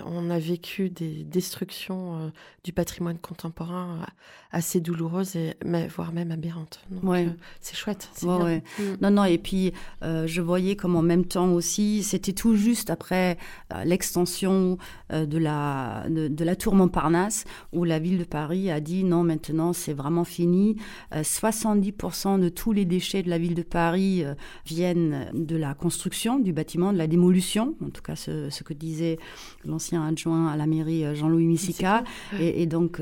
on 0.05 0.29
a 0.29 0.39
vécu 0.39 0.89
des 0.89 1.25
destructions 1.25 2.15
euh, 2.15 2.29
du 2.63 2.71
patrimoine 2.71 3.17
contemporain 3.17 4.05
assez 4.51 4.79
douloureuses 4.79 5.35
et 5.35 5.53
voire 5.93 6.13
même 6.13 6.31
aberrantes. 6.31 6.79
Donc 6.89 7.03
ouais. 7.03 7.27
c'est 7.59 7.75
chouette. 7.75 8.09
Ouais, 8.23 8.35
ouais. 8.37 8.63
Mm. 8.79 8.83
Non, 9.01 9.11
non. 9.11 9.25
Et 9.25 9.37
puis 9.37 9.64
euh, 10.03 10.27
je 10.27 10.41
voyais 10.41 10.75
comme 10.75 10.95
en 10.95 11.01
même 11.01 11.25
temps 11.25 11.51
aussi, 11.53 12.03
c'était 12.03 12.33
tout 12.33 12.55
juste 12.55 12.89
après 12.89 13.37
euh, 13.73 13.83
l'extension 13.83 14.77
euh, 15.11 15.25
de, 15.25 15.37
la, 15.37 16.05
de, 16.09 16.27
de, 16.27 16.43
la 16.43 16.55
tour 16.55 16.75
Montparnasse, 16.75 17.45
où 17.73 17.83
la 17.83 17.99
ville 17.99 18.17
de 18.17 18.23
Paris 18.23 18.71
a 18.71 18.79
dit 18.79 19.03
non, 19.03 19.23
maintenant 19.23 19.73
c'est 19.73 19.93
vraiment 19.93 20.23
fini. 20.23 20.77
70% 21.13 22.39
de 22.39 22.49
tous 22.49 22.71
les 22.71 22.85
déchets 22.85 23.23
de 23.23 23.29
la 23.29 23.37
ville 23.37 23.55
de 23.55 23.63
Paris 23.63 24.23
viennent 24.65 25.29
de 25.33 25.55
la 25.55 25.73
construction 25.73 26.39
du 26.39 26.53
bâtiment, 26.53 26.91
de 26.93 26.97
la 26.97 27.07
démolution, 27.07 27.75
en 27.83 27.89
tout 27.89 28.01
cas 28.01 28.15
ce, 28.15 28.49
ce 28.49 28.63
que 28.63 28.73
disait 28.73 29.17
l'ancien 29.63 30.05
adjoint 30.05 30.47
à 30.47 30.57
la 30.57 30.67
mairie 30.67 31.15
Jean-Louis 31.15 31.45
Missica. 31.45 32.03
Et, 32.39 32.61
et, 32.61 32.65
donc 32.65 33.01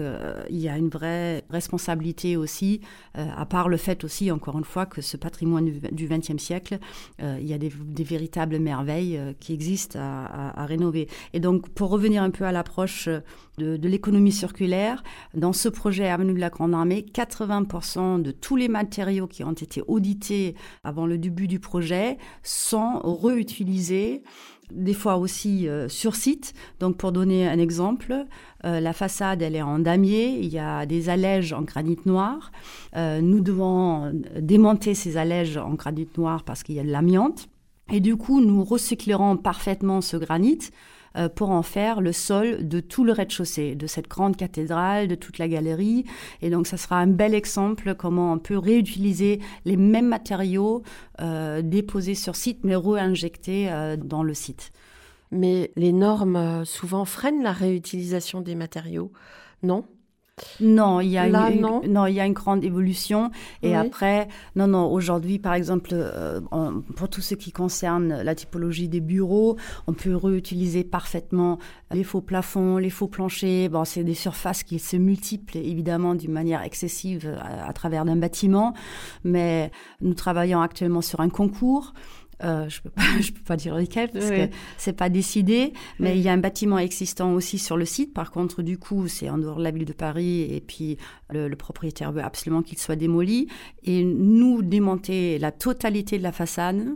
il 0.50 0.60
y 0.60 0.70
a 0.70 0.78
une 0.78 0.90
vraie 0.90 1.44
responsabilité 1.50 2.38
aussi, 2.38 2.82
à 3.16 3.46
part 3.46 3.70
le 3.70 3.78
fait 3.78 4.04
aussi, 4.04 4.32
encore 4.32 4.58
une 4.58 4.64
fois, 4.64 4.86
que 4.86 5.02
ce 5.02 5.18
patrimoine 5.18 5.70
du 5.92 6.08
XXe 6.08 6.42
siècle 6.42 6.43
euh, 6.52 7.38
il 7.40 7.48
y 7.48 7.54
a 7.54 7.58
des, 7.58 7.70
véritables 8.04 8.60
merveilles 8.60 9.18
euh, 9.18 9.34
qui 9.40 9.54
existent 9.54 10.00
à, 10.00 10.66
rénover. 10.66 11.08
Et 11.34 11.40
donc, 11.40 11.70
pour 11.70 11.90
revenir 11.90 12.24
un 12.24 12.30
peu 12.30 12.46
à 12.46 12.52
l'approche 12.52 13.08
de, 13.58 13.78
de 13.78 13.90
l'économie 13.90 14.32
circulaire, 14.32 15.04
dans 15.34 15.54
ce 15.54 15.70
projet 15.70 16.08
Avenue 16.10 16.34
de 16.34 16.40
la 16.40 16.50
Grande 16.50 16.74
Armée, 16.74 17.06
80% 17.14 18.22
de 18.22 18.32
tous 18.32 18.56
les 18.56 18.68
matériaux 18.68 19.28
qui 19.28 19.44
ont 19.44 19.54
été 19.54 19.82
audités 19.88 20.56
avant 20.84 21.06
le 21.06 21.18
début 21.18 21.48
du 21.48 21.60
projet 21.60 22.18
sont 22.42 23.00
réutilisés 23.04 24.24
des 24.72 24.94
fois 24.94 25.18
aussi 25.18 25.68
euh, 25.68 25.88
sur 25.90 26.16
site. 26.16 26.54
Donc 26.80 26.98
pour 26.98 27.12
donner 27.12 27.48
un 27.48 27.60
exemple, 27.60 28.26
euh, 28.66 28.80
la 28.80 28.94
façade 28.94 29.42
elle 29.42 29.56
est 29.56 29.62
en 29.62 29.80
damier, 29.80 30.40
il 30.40 30.52
y 30.52 30.60
a 30.60 30.86
des 30.86 31.10
allèges 31.10 31.54
en 31.54 31.62
granit 31.62 32.00
noir. 32.06 32.52
Euh, 32.96 33.22
nous 33.22 33.42
devons 33.42 34.12
démonter 34.40 34.94
ces 34.94 35.18
allèges 35.18 35.58
en 35.58 35.74
granit 35.74 36.08
noir 36.18 36.44
parce 36.44 36.64
qu'il 36.64 36.76
y 36.76 36.80
a 36.80 36.84
de 36.84 36.92
l'amiante. 36.92 37.48
Et 37.92 38.00
du 38.00 38.16
coup, 38.16 38.40
nous 38.40 38.64
recyclerons 38.64 39.38
parfaitement 39.38 40.02
ce 40.02 40.16
granit 40.16 40.60
euh, 41.16 41.30
pour 41.30 41.52
en 41.52 41.64
faire 41.64 42.02
le 42.02 42.12
sol 42.12 42.68
de 42.68 42.80
tout 42.80 43.04
le 43.04 43.12
rez-de-chaussée, 43.12 43.76
de 43.76 43.88
cette 43.88 44.08
grande 44.08 44.36
cathédrale, 44.36 45.08
de 45.08 45.16
toute 45.16 45.38
la 45.38 45.48
galerie. 45.48 46.06
Et 46.42 46.50
donc, 46.50 46.68
ça 46.68 46.78
sera 46.78 46.98
un 46.98 47.08
bel 47.08 47.34
exemple 47.34 47.96
comment 47.96 48.34
on 48.34 48.40
peut 48.40 48.58
réutiliser 48.58 49.40
les 49.66 49.78
mêmes 49.78 50.08
matériaux 50.08 50.84
euh, 51.22 51.62
déposés 51.62 52.16
sur 52.16 52.36
site, 52.36 52.60
mais 52.64 52.76
réinjectés 52.76 53.72
euh, 53.72 53.98
dans 53.98 54.24
le 54.24 54.34
site. 54.34 54.72
Mais 55.34 55.72
les 55.76 55.92
normes 55.92 56.36
euh, 56.36 56.66
souvent 56.66 57.06
freinent 57.06 57.42
la 57.42 57.52
réutilisation 57.52 58.42
des 58.42 58.56
matériaux, 58.56 59.12
non? 59.64 59.86
Non, 60.60 61.00
il 61.00 61.10
y 61.10 61.18
a 61.18 61.28
Là, 61.28 61.50
une, 61.50 61.62
non. 61.62 61.82
non, 61.88 62.06
il 62.06 62.14
y 62.16 62.20
a 62.20 62.26
une 62.26 62.34
grande 62.34 62.64
évolution. 62.64 63.32
Et 63.62 63.70
oui. 63.70 63.76
après, 63.76 64.28
non, 64.56 64.68
non, 64.68 64.92
aujourd'hui, 64.92 65.40
par 65.40 65.54
exemple, 65.54 65.90
euh, 65.94 66.42
on, 66.52 66.82
pour 66.96 67.10
tout 67.10 67.22
ce 67.22 67.36
qui 67.36 67.52
concerne 67.52 68.22
la 68.22 68.36
typologie 68.36 68.88
des 68.90 69.02
bureaux, 69.02 69.58
on 69.88 69.94
peut 69.94 70.16
réutiliser 70.16 70.84
parfaitement 70.84 71.60
les 71.92 72.04
faux 72.04 72.22
plafonds, 72.22 72.78
les 72.78 72.90
faux 72.90 73.08
planchers. 73.08 73.70
Bon, 73.70 73.86
c'est 73.86 74.04
des 74.04 74.14
surfaces 74.14 74.64
qui 74.64 74.80
se 74.80 74.98
multiplient 74.98 75.70
évidemment 75.70 76.16
d'une 76.16 76.32
manière 76.32 76.62
excessive 76.64 77.36
à, 77.40 77.68
à 77.68 77.74
travers 77.74 78.06
d'un 78.06 78.16
bâtiment. 78.18 78.74
Mais 79.24 79.72
nous 80.02 80.14
travaillons 80.14 80.62
actuellement 80.62 81.02
sur 81.02 81.20
un 81.20 81.30
concours 81.30 81.94
Euh, 82.44 82.68
je 82.68 82.82
peux 82.82 82.90
pas, 82.90 83.02
je 83.22 83.32
peux 83.32 83.44
pas 83.44 83.56
dire 83.56 83.76
lequel 83.76 84.10
parce 84.10 84.30
que 84.30 84.50
c'est 84.78 84.94
pas 84.94 85.10
décidé, 85.10 85.74
mais 86.00 86.18
il 86.18 86.22
y 86.22 86.30
a 86.30 86.34
un 86.34 86.38
bâtiment 86.38 86.78
existant 86.78 87.34
aussi 87.34 87.58
sur 87.58 87.78
le 87.78 87.86
site. 87.86 88.14
Par 88.14 88.32
contre, 88.32 88.62
du 88.62 88.78
coup, 88.78 89.08
c'est 89.08 89.30
en 89.30 89.38
dehors 89.38 89.58
de 89.58 89.64
la 89.64 89.72
ville 89.72 89.86
de 89.86 89.94
Paris 89.94 90.42
et 90.42 90.62
puis 90.62 90.98
le, 91.34 91.48
le 91.48 91.56
propriétaire 91.56 92.12
veut 92.12 92.24
absolument 92.24 92.62
qu'il 92.62 92.78
soit 92.78 92.96
démoli 92.96 93.48
et 93.84 94.04
nous 94.04 94.62
démonter 94.62 95.40
la 95.40 95.52
totalité 95.52 96.18
de 96.18 96.24
la 96.24 96.32
façade 96.32 96.96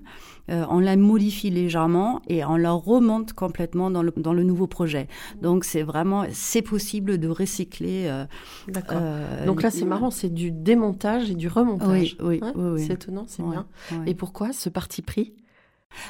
euh, 0.50 0.66
on 0.70 0.80
la 0.80 0.96
modifie 0.96 1.50
légèrement 1.50 2.22
et 2.30 2.46
on 2.46 2.56
la 2.56 2.72
remonte 2.72 3.34
complètement 3.34 3.92
dans 3.92 4.02
le, 4.02 4.14
dans 4.16 4.34
le 4.34 4.44
nouveau 4.44 4.66
projet. 4.66 5.08
Donc 5.42 5.66
c'est 5.66 5.84
vraiment, 5.84 6.26
c'est 6.32 6.62
possible 6.62 7.18
de 7.18 7.28
recycler. 7.28 8.06
Euh, 8.08 8.26
D'accord. 8.70 9.00
Euh, 9.02 9.46
Donc 9.46 9.62
là 9.62 9.72
c'est 9.72 9.86
marrant, 9.86 10.10
c'est 10.10 10.34
du 10.34 10.52
démontage 10.52 11.30
et 11.30 11.36
du 11.36 11.50
remontage. 11.50 12.16
Oui, 12.22 12.42
oui, 12.42 12.52
oui, 12.56 12.84
C'est 12.86 12.94
étonnant, 12.94 13.26
c'est 13.28 13.44
bien. 13.44 13.66
Et 14.06 14.16
pourquoi 14.16 14.54
ce 14.54 14.70
parti 14.70 15.02
pris? 15.02 15.34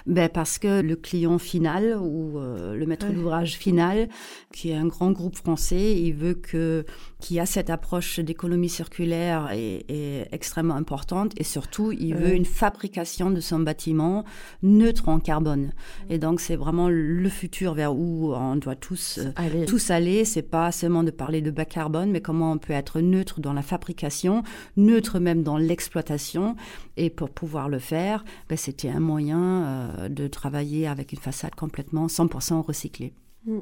Ben 0.06 0.30
parce 0.30 0.58
que 0.58 0.82
le 0.82 0.96
client 0.96 1.38
final 1.38 1.98
ou 2.00 2.40
euh, 2.40 2.76
le 2.76 2.86
maître 2.86 3.08
d'ouvrage 3.08 3.56
final, 3.56 4.08
qui 4.54 4.72
est 4.72 4.76
un 4.76 4.88
grand 4.88 5.12
groupe 5.12 5.36
français, 5.36 5.96
il 6.00 6.14
veut 6.14 6.34
que 6.34 6.86
qui 7.20 7.40
a 7.40 7.46
cette 7.46 7.70
approche 7.70 8.20
d'économie 8.20 8.70
circulaire 8.70 9.50
est, 9.52 9.86
est, 9.90 10.28
extrêmement 10.32 10.76
importante 10.76 11.34
et 11.38 11.44
surtout 11.44 11.92
il 11.92 12.16
veut 12.16 12.34
une 12.34 12.46
fabrication 12.46 13.32
de 13.32 13.40
son 13.40 13.60
bâtiment 13.60 14.24
neutre 14.62 15.10
en 15.10 15.20
carbone. 15.20 15.74
Et 16.10 16.20
donc 16.20 16.40
c'est 16.40 16.56
vraiment 16.56 16.90
le 16.90 17.30
futur 17.30 17.74
vers 17.74 17.96
où 17.96 18.34
on 18.34 18.56
doit 18.56 18.76
tous 18.76 19.20
euh, 19.20 19.32
aller. 19.36 19.66
tous 19.66 19.90
aller. 19.90 20.26
C'est 20.26 20.42
pas 20.42 20.72
seulement 20.72 21.04
de 21.04 21.12
parler 21.12 21.42
de 21.42 21.52
bas 21.52 21.66
carbone, 21.66 22.12
mais 22.12 22.22
comment 22.22 22.52
on 22.52 22.58
peut 22.58 22.74
être 22.74 23.02
neutre 23.02 23.40
dans 23.40 23.54
la 23.54 23.62
fabrication, 23.62 24.44
neutre 24.76 25.20
même 25.20 25.44
dans 25.44 25.58
l'exploitation. 25.58 26.56
Et 26.98 27.10
pour 27.10 27.30
pouvoir 27.30 27.70
le 27.70 27.80
faire, 27.80 28.24
ben, 28.50 28.58
c'était 28.58 28.90
un 28.90 29.00
moyen 29.00 29.64
euh, 29.68 30.10
de 30.10 30.28
travailler 30.28 30.88
avec 30.88 31.12
une 31.12 31.20
façade 31.20 31.56
complètement 31.56 32.08
100% 32.08 32.62
recyclée. 32.62 33.14
Mm. 33.46 33.60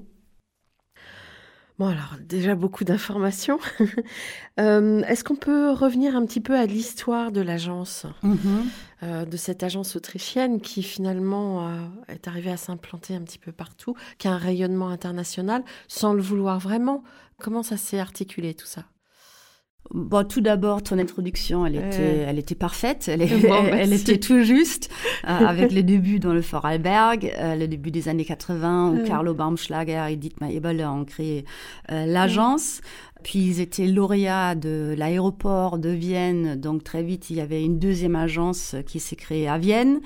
Bon, 1.77 1.87
alors 1.87 2.15
déjà 2.21 2.55
beaucoup 2.55 2.85
d'informations. 2.85 3.59
euh, 4.59 5.01
Est-ce 5.03 5.25
qu'on 5.25 5.35
peut 5.35 5.71
revenir 5.71 6.15
un 6.15 6.25
petit 6.25 6.39
peu 6.39 6.57
à 6.57 6.65
l'histoire 6.65 7.33
de 7.33 7.41
l'agence, 7.41 8.05
mm-hmm. 8.23 8.37
euh, 9.03 9.25
de 9.25 9.35
cette 9.35 9.61
agence 9.61 9.97
autrichienne 9.97 10.61
qui 10.61 10.83
finalement 10.83 11.67
euh, 11.67 11.81
est 12.07 12.29
arrivée 12.29 12.51
à 12.51 12.57
s'implanter 12.57 13.13
un 13.13 13.21
petit 13.21 13.39
peu 13.39 13.51
partout, 13.51 13.93
qui 14.19 14.29
a 14.29 14.31
un 14.31 14.37
rayonnement 14.37 14.87
international 14.87 15.65
sans 15.89 16.13
le 16.13 16.21
vouloir 16.21 16.59
vraiment? 16.59 17.03
Comment 17.39 17.63
ça 17.63 17.75
s'est 17.75 17.99
articulé 17.99 18.53
tout 18.53 18.67
ça? 18.67 18.85
Bon, 19.93 20.27
tout 20.27 20.41
d'abord, 20.41 20.81
ton 20.81 20.97
introduction, 20.97 21.65
elle 21.65 21.75
était, 21.75 22.25
elle 22.27 22.39
était 22.39 22.55
parfaite, 22.55 23.07
elle, 23.07 23.21
elle, 23.71 23.93
était 23.93 24.17
tout 24.17 24.41
juste, 24.41 24.89
euh, 25.25 25.29
avec 25.29 25.71
les 25.71 25.83
débuts 25.83 26.19
dans 26.19 26.33
le 26.33 26.41
Fort 26.41 26.65
Alberg, 26.65 27.31
euh, 27.37 27.55
le 27.55 27.67
début 27.67 27.91
des 27.91 28.09
années 28.09 28.25
80, 28.25 28.91
où 28.91 29.05
Carlo 29.05 29.35
Baumschlager 29.35 30.07
et 30.09 30.15
Dietmar 30.15 30.49
Eberle 30.49 30.81
ont 30.81 31.05
créé 31.05 31.45
euh, 31.91 32.05
l'agence. 32.07 32.81
Puis 33.23 33.39
ils 33.39 33.59
étaient 33.59 33.87
lauréats 33.87 34.55
de 34.55 34.93
l'aéroport 34.97 35.77
de 35.77 35.89
Vienne, 35.89 36.55
donc 36.55 36.83
très 36.83 37.01
vite 37.01 37.31
il 37.31 37.37
y 37.37 37.41
avait 37.41 37.63
une 37.63 37.79
deuxième 37.79 38.15
agence 38.15 38.75
qui 38.85 38.99
s'est 38.99 39.15
créée 39.15 39.47
à 39.47 39.57
Vienne. 39.57 39.99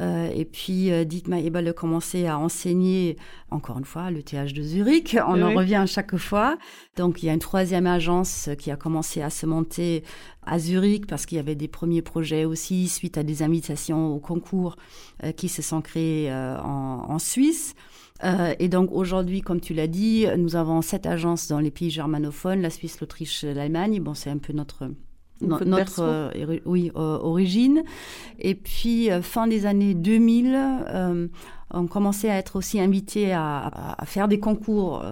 Euh, 0.00 0.28
et 0.34 0.44
puis 0.44 0.90
euh, 0.90 1.04
Dietmar 1.04 1.38
Eberle 1.38 1.72
commençait 1.72 2.26
à 2.26 2.38
enseigner, 2.38 3.16
encore 3.50 3.78
une 3.78 3.84
fois, 3.84 4.10
le 4.10 4.22
TH 4.22 4.52
de 4.52 4.62
Zurich. 4.62 5.16
On 5.28 5.40
en 5.40 5.54
revient 5.54 5.76
à 5.76 5.86
chaque 5.86 6.16
fois. 6.16 6.56
Donc 6.96 7.22
il 7.22 7.26
y 7.26 7.28
a 7.28 7.32
une 7.32 7.38
troisième 7.38 7.86
agence 7.86 8.50
qui 8.58 8.70
a 8.70 8.76
commencé 8.76 9.22
à 9.22 9.30
se 9.30 9.46
monter 9.46 10.02
à 10.46 10.58
Zurich 10.58 11.06
parce 11.06 11.26
qu'il 11.26 11.36
y 11.36 11.40
avait 11.40 11.54
des 11.54 11.68
premiers 11.68 12.02
projets 12.02 12.44
aussi 12.44 12.88
suite 12.88 13.18
à 13.18 13.22
des 13.22 13.42
invitations 13.42 14.14
au 14.14 14.18
concours 14.18 14.76
euh, 15.22 15.32
qui 15.32 15.48
se 15.48 15.62
sont 15.62 15.80
créés 15.80 16.30
euh, 16.30 16.58
en, 16.58 17.06
en, 17.08 17.18
Suisse. 17.18 17.74
Euh, 18.22 18.54
et 18.58 18.68
donc 18.68 18.90
aujourd'hui, 18.92 19.40
comme 19.40 19.60
tu 19.60 19.74
l'as 19.74 19.86
dit, 19.86 20.26
nous 20.38 20.56
avons 20.56 20.82
sept 20.82 21.06
agences 21.06 21.48
dans 21.48 21.58
les 21.58 21.70
pays 21.70 21.90
germanophones, 21.90 22.60
la 22.60 22.70
Suisse, 22.70 23.00
l'Autriche, 23.00 23.42
l'Allemagne. 23.42 24.00
Bon, 24.00 24.14
c'est 24.14 24.30
un 24.30 24.38
peu 24.38 24.52
notre 24.52 24.90
notre 25.40 26.00
euh, 26.00 26.58
oui, 26.64 26.90
euh, 26.96 27.18
origine. 27.18 27.82
Et 28.38 28.54
puis, 28.54 29.10
euh, 29.10 29.22
fin 29.22 29.46
des 29.46 29.66
années 29.66 29.94
2000, 29.94 31.28
on 31.76 31.86
commençait 31.88 32.30
à 32.30 32.36
être 32.36 32.56
aussi 32.56 32.78
invité 32.78 33.32
à, 33.32 33.96
à, 33.98 34.06
faire 34.06 34.28
des 34.28 34.38
concours 34.38 35.04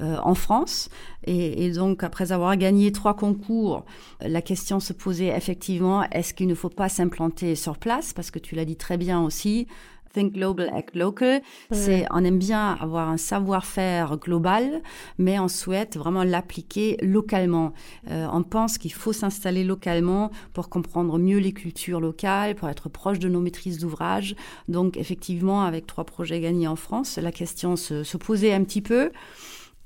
en 0.00 0.34
France. 0.34 0.88
Et, 1.24 1.66
et, 1.66 1.72
donc, 1.72 2.04
après 2.04 2.30
avoir 2.30 2.56
gagné 2.56 2.92
trois 2.92 3.14
concours, 3.14 3.84
la 4.20 4.40
question 4.40 4.78
se 4.78 4.92
posait 4.92 5.36
effectivement, 5.36 6.04
est-ce 6.12 6.32
qu'il 6.32 6.46
ne 6.46 6.54
faut 6.54 6.68
pas 6.68 6.88
s'implanter 6.88 7.56
sur 7.56 7.76
place? 7.76 8.12
Parce 8.12 8.30
que 8.30 8.38
tu 8.38 8.54
l'as 8.54 8.64
dit 8.64 8.76
très 8.76 8.98
bien 8.98 9.20
aussi, 9.20 9.66
Think 10.16 10.32
Global, 10.32 10.70
Act 10.74 10.96
Local. 10.96 11.42
C'est, 11.70 12.06
on 12.10 12.24
aime 12.24 12.38
bien 12.38 12.78
avoir 12.80 13.10
un 13.10 13.18
savoir-faire 13.18 14.16
global, 14.16 14.80
mais 15.18 15.38
on 15.38 15.48
souhaite 15.48 15.98
vraiment 15.98 16.24
l'appliquer 16.24 16.96
localement. 17.02 17.74
Euh, 18.10 18.26
on 18.32 18.42
pense 18.42 18.78
qu'il 18.78 18.94
faut 18.94 19.12
s'installer 19.12 19.62
localement 19.62 20.30
pour 20.54 20.70
comprendre 20.70 21.18
mieux 21.18 21.38
les 21.38 21.52
cultures 21.52 22.00
locales, 22.00 22.54
pour 22.54 22.70
être 22.70 22.88
proche 22.88 23.18
de 23.18 23.28
nos 23.28 23.40
maîtrises 23.40 23.78
d'ouvrage. 23.78 24.36
Donc, 24.68 24.96
effectivement, 24.96 25.64
avec 25.64 25.86
trois 25.86 26.04
projets 26.04 26.40
gagnés 26.40 26.68
en 26.68 26.76
France, 26.76 27.18
la 27.18 27.30
question 27.30 27.76
se, 27.76 28.02
se 28.02 28.16
posait 28.16 28.54
un 28.54 28.64
petit 28.64 28.80
peu. 28.80 29.10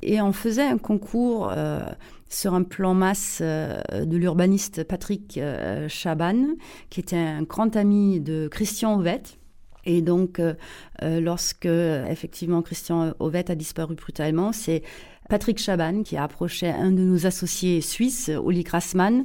Et 0.02 0.20
on 0.20 0.32
faisait 0.32 0.62
un 0.62 0.78
concours 0.78 1.50
euh, 1.54 1.80
sur 2.28 2.54
un 2.54 2.62
plan 2.62 2.94
masse 2.94 3.40
euh, 3.42 3.82
de 3.92 4.16
l'urbaniste 4.16 4.84
Patrick 4.84 5.36
euh, 5.36 5.88
Chaban, 5.88 6.54
qui 6.88 7.00
était 7.00 7.16
un 7.16 7.42
grand 7.42 7.76
ami 7.76 8.20
de 8.20 8.48
Christian 8.48 8.98
Ovette. 8.98 9.39
Et 9.84 10.02
donc, 10.02 10.38
euh, 10.38 10.54
euh, 11.02 11.20
lorsque 11.20 11.66
effectivement 11.66 12.62
Christian 12.62 13.14
Ovette 13.18 13.50
a 13.50 13.54
disparu 13.54 13.94
brutalement, 13.94 14.52
c'est 14.52 14.82
Patrick 15.28 15.58
Chaban 15.58 16.02
qui 16.02 16.16
a 16.16 16.24
approché 16.24 16.68
un 16.68 16.90
de 16.90 17.02
nos 17.02 17.26
associés 17.26 17.80
suisses, 17.80 18.28
Oli 18.28 18.64
Grassmann, 18.64 19.24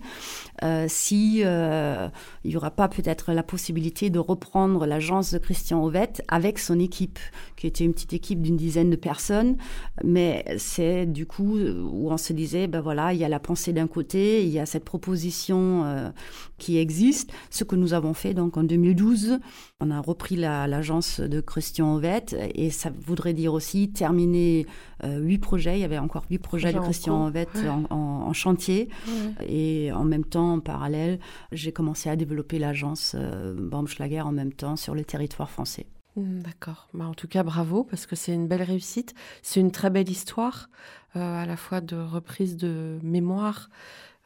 euh, 0.64 0.86
si 0.88 1.42
euh, 1.44 2.08
il 2.44 2.52
y 2.52 2.58
aura 2.58 2.72
pas 2.72 2.88
peut-être 2.88 3.34
la 3.34 3.44
possibilité 3.44 4.10
de 4.10 4.20
reprendre 4.20 4.86
l'agence 4.86 5.34
de 5.34 5.38
Christian 5.38 5.84
Ovette 5.84 6.24
avec 6.28 6.60
son 6.60 6.80
équipe, 6.80 7.20
qui 7.58 7.68
était 7.68 7.84
une 7.84 7.94
petite 7.94 8.14
équipe 8.14 8.42
d'une 8.42 8.56
dizaine 8.56 8.90
de 8.90 8.96
personnes, 8.96 9.58
mais 10.04 10.46
c'est 10.58 11.06
du 11.06 11.26
coup 11.26 11.58
où 11.58 12.12
on 12.12 12.18
se 12.18 12.32
disait, 12.32 12.68
ben 12.68 12.80
voilà, 12.80 13.14
il 13.14 13.20
y 13.20 13.26
a 13.26 13.30
la 13.30 13.40
pensée 13.40 13.74
d'un 13.74 13.88
côté, 13.88 14.44
il 14.44 14.50
y 14.50 14.60
a 14.60 14.66
cette 14.66 14.86
proposition 14.86 15.84
euh, 15.86 16.10
qui 16.58 16.78
existe, 16.78 17.32
ce 17.50 17.64
que 17.64 17.76
nous 17.76 17.94
avons 17.94 18.14
fait 18.14 18.34
donc 18.34 18.56
en 18.56 18.64
2012, 18.64 19.40
on 19.82 19.92
a 19.92 20.00
repris 20.00 20.38
l'agence 20.38 21.20
de 21.20 21.42
Christian 21.42 21.96
Ovette 21.96 22.36
et 22.56 22.70
ça 22.70 22.92
voudrait 23.06 23.34
dire 23.34 23.54
aussi 23.54 23.90
terminer 23.90 24.66
euh, 25.04 25.20
huit 25.20 25.40
projets, 25.40 25.78
il 25.78 25.82
y 25.82 25.86
avait 25.86 25.98
encore 25.98 26.24
huit 26.30 26.40
projets 26.40 26.72
de 26.72 26.80
Christian 26.80 27.28
Ovette 27.28 27.58
en, 27.68 27.84
en, 27.94 28.28
en, 28.28 28.34
chantier. 28.34 28.88
Ouais. 29.08 29.48
et 29.50 29.92
en 29.92 30.06
même 30.06 30.24
temps 30.24 30.45
en 30.54 30.60
parallèle, 30.60 31.20
j'ai 31.52 31.72
commencé 31.72 32.10
à 32.10 32.16
développer 32.16 32.60
l'agence 32.60 33.16
euh, 33.16 33.54
Baumschlager 33.58 34.22
en 34.22 34.32
même 34.32 34.54
temps 34.54 34.76
sur 34.76 34.96
le 34.96 35.04
territoire 35.04 35.50
français. 35.50 35.86
Hmm, 36.16 36.40
d'accord. 36.40 36.88
Bah, 36.94 37.06
en 37.06 37.14
tout 37.14 37.28
cas, 37.28 37.44
bravo, 37.44 37.84
parce 37.84 38.06
que 38.06 38.16
c'est 38.16 38.34
une 38.34 38.48
belle 38.48 38.64
réussite. 38.64 39.14
C'est 39.42 39.60
une 39.60 39.72
très 39.72 39.90
belle 39.90 40.10
histoire, 40.10 40.70
euh, 41.16 41.44
à 41.44 41.46
la 41.46 41.58
fois 41.58 41.82
de 41.82 41.98
reprise 41.98 42.56
de 42.58 43.00
mémoire 43.04 43.70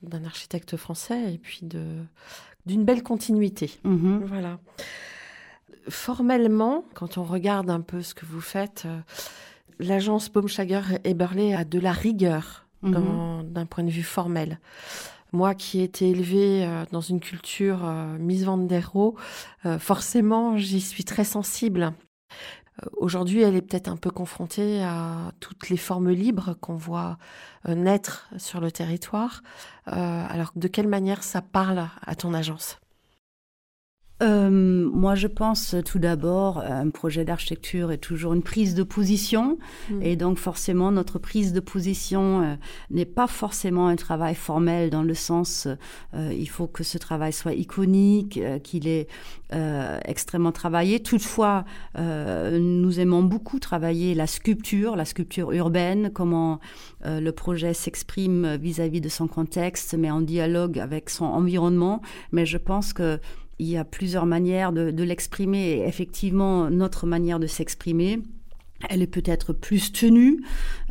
d'un 0.04 0.24
architecte 0.24 0.78
français 0.78 1.34
et 1.34 1.38
puis 1.38 1.60
de 1.64 1.84
d'une 2.66 2.86
belle 2.86 3.04
continuité. 3.04 3.80
Mm 3.84 3.96
-hmm. 3.96 4.26
Voilà. 4.26 4.60
Formellement, 5.90 6.86
quand 6.94 7.18
on 7.18 7.24
regarde 7.24 7.70
un 7.70 7.82
peu 7.82 8.02
ce 8.02 8.14
que 8.14 8.26
vous 8.26 8.42
faites, 8.42 8.84
euh, 8.86 9.00
l'agence 9.80 10.32
Baumschlager 10.32 10.82
Eberle 11.04 11.56
a 11.56 11.64
de 11.64 11.80
la 11.80 11.92
rigueur 11.92 12.68
mm 12.82 12.94
-hmm. 12.94 13.54
d'un 13.54 13.66
point 13.66 13.84
de 13.84 13.92
vue 13.92 14.04
formel. 14.18 14.60
Moi 15.32 15.54
qui 15.54 15.80
ai 15.80 15.84
été 15.84 16.10
élevée 16.10 16.66
euh, 16.66 16.86
dans 16.92 17.02
une 17.02 17.20
culture 17.20 17.86
euh, 17.86 18.18
Miss 18.18 18.44
Van 18.44 18.68
euh, 19.66 19.80
forcément 19.80 20.58
j'y 20.58 20.82
suis 20.82 21.04
très 21.04 21.24
sensible. 21.24 21.94
Aujourd'hui, 22.96 23.42
elle 23.42 23.58
est 23.58 23.62
peut-être 23.62 23.90
un 23.90 23.98
peu 23.98 24.10
confrontée 24.10 24.82
à 24.82 25.34
toutes 25.42 25.70
les 25.70 25.76
formes 25.76 26.12
libres 26.12 26.54
qu'on 26.62 26.76
voit 26.76 27.18
naître 27.68 28.30
sur 28.38 28.62
le 28.62 28.72
territoire. 28.72 29.42
alors, 29.86 30.54
de 30.56 30.68
quelle 30.70 30.88
manière 30.88 31.22
ça 31.22 31.42
parle 31.42 31.90
à 32.06 32.16
ton 32.16 32.34
agence? 32.34 32.80
Euh, 34.22 34.50
moi, 34.94 35.16
je 35.16 35.28
pense 35.28 35.76
tout 35.86 36.00
d'abord, 36.00 36.60
un 36.60 36.90
projet 36.90 37.24
d'architecture 37.24 37.92
est 37.92 37.98
toujours 37.98 38.34
une 38.34 38.44
prise 38.44 38.76
de 38.76 38.84
position, 38.84 39.58
mmh. 39.90 40.02
et 40.02 40.16
donc 40.16 40.38
forcément, 40.38 40.92
notre 40.92 41.20
prise 41.20 41.54
de 41.54 41.60
position 41.60 42.42
euh, 42.42 42.56
n'est 42.92 43.06
pas 43.06 43.28
forcément 43.28 43.88
un 43.88 43.96
travail 43.96 44.36
formel 44.36 44.90
dans 44.90 45.04
le 45.04 45.14
sens, 45.14 45.68
euh, 46.14 46.34
il 46.34 46.50
faut 46.50 46.68
que 46.68 46.84
ce 46.84 46.98
travail 46.98 47.32
soit 47.32 47.54
iconique, 47.54 48.38
euh, 48.38 48.60
qu'il 48.60 48.88
est 48.88 49.08
euh, 49.54 50.00
extrêmement 50.06 50.52
travaillé. 50.52 51.00
Toutefois, 51.00 51.64
euh, 51.98 52.60
nous 52.60 53.00
aimons 53.00 53.24
beaucoup 53.24 53.60
travailler 53.60 54.16
la 54.16 54.28
sculpture, 54.28 54.96
la 54.96 55.06
sculpture 55.06 55.52
urbaine, 55.54 56.12
comment 56.14 56.60
le 57.06 57.32
projet 57.32 57.74
s'exprime 57.74 58.58
vis-à-vis 58.58 59.00
de 59.00 59.10
son 59.10 59.28
contexte, 59.28 59.96
mais 59.98 60.12
en 60.12 60.22
dialogue 60.22 60.78
avec 60.80 61.10
son 61.10 61.26
environnement. 61.26 62.02
Mais 62.32 62.46
je 62.46 62.58
pense 62.58 62.92
que 62.92 63.20
il 63.60 63.68
y 63.68 63.78
a 63.78 63.84
plusieurs 63.84 64.26
manières 64.26 64.72
de, 64.72 65.04
l'exprimer 65.04 65.72
et 65.72 65.88
effectivement 65.88 66.70
notre 66.70 67.06
manière 67.06 67.40
de 67.40 67.48
s'exprimer 67.48 68.22
elle 68.88 69.02
est 69.02 69.08
peut-être 69.08 69.52
plus 69.52 69.92
tenue, 69.92 70.42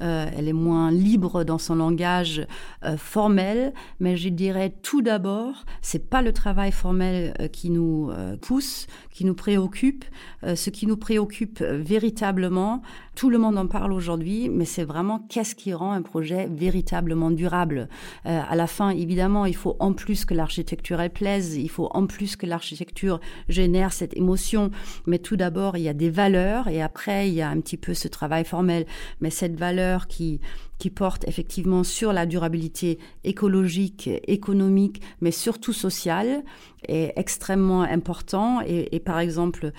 euh, 0.03 0.29
elle 0.37 0.47
est 0.47 0.53
moins 0.53 0.91
libre 0.91 1.43
dans 1.45 1.57
son 1.57 1.77
langage 1.77 2.47
euh, 2.85 2.99
formel, 2.99 3.73
mais 3.99 4.19
je 4.19 4.29
dirais 4.29 4.75
tout 4.83 5.01
d'abord, 5.01 5.65
c'est 5.81 6.11
pas 6.11 6.21
le 6.21 6.35
travail 6.35 6.71
formel 6.71 7.33
euh, 7.41 7.49
qui 7.49 7.71
nous 7.71 8.11
pousse, 8.43 8.89
qui 9.11 9.25
nous 9.25 9.35
préoccupe. 9.35 10.05
Ce 10.43 10.71
qui 10.71 10.87
nous 10.87 10.97
préoccupe 10.97 11.63
véritablement, 11.63 12.83
tout 13.19 13.31
le 13.31 13.39
monde 13.39 13.59
en 13.59 13.67
parle 13.67 13.93
aujourd'hui, 13.93 14.49
mais 14.49 14.65
c'est 14.65 14.85
vraiment 14.85 15.27
qu'est-ce 15.29 15.57
qui 15.57 15.75
rend 15.75 15.91
un 15.91 16.03
projet 16.03 16.47
véritablement 16.49 17.33
durable. 17.33 17.89
à 18.25 18.55
la 18.55 18.69
fin, 18.69 18.91
évidemment, 18.91 19.45
il 19.45 19.57
faut 19.57 19.75
en 19.81 19.93
plus 19.93 20.25
que 20.25 20.35
l'architecture 20.35 21.01
elle 21.01 21.13
plaise, 21.13 21.57
il 21.57 21.69
faut 21.69 21.89
en 21.95 22.07
plus 22.07 22.37
que 22.37 22.47
l'architecture 22.47 23.19
génère 23.49 23.93
cette 23.93 24.17
émotion, 24.17 24.71
mais 25.07 25.19
tout 25.19 25.35
d'abord, 25.35 25.77
il 25.77 25.83
y 25.83 25.89
a 25.89 25.95
des 25.95 26.11
valeurs 26.11 26.69
et 26.69 26.81
après, 26.81 27.29
il 27.29 27.35
y 27.35 27.43
a 27.43 27.49
un 27.49 27.61
petit 27.61 27.77
peu 27.77 27.93
ce 27.93 28.07
travail 28.07 28.45
formel, 28.45 28.87
mais 29.21 29.31
cette 29.31 29.59
valeur 29.59 30.07
qui 30.07 30.41
qui 30.79 30.91
porte 30.91 31.27
effectivement 31.27 31.85
sur 31.85 32.13
la 32.13 32.27
durabilité 32.27 32.99
écologique, 33.25 34.09
économique, 34.27 35.03
mais 35.21 35.31
surtout 35.31 35.73
sociale, 35.73 36.45
est 36.87 37.13
extrêmement 37.17 37.83
important. 37.83 38.61
Et, 38.67 39.01
par 39.01 39.19
exemple, 39.19 39.73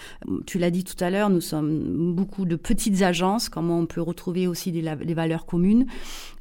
tu 0.46 0.60
l'as 0.60 0.72
dit 0.72 0.84
tout 0.84 1.02
à 1.04 1.10
l'heure, 1.10 1.30
nous 1.30 1.42
sommes 1.42 2.14
beaucoup 2.14 2.46
de 2.46 2.56
petites 2.56 3.02
agences, 3.02 3.50
comment 3.50 3.80
on 3.80 3.86
peut 3.86 4.02
retrouver 4.02 4.48
aussi 4.48 4.72
des 4.72 5.14
valeurs 5.14 5.46
communes? 5.46 5.86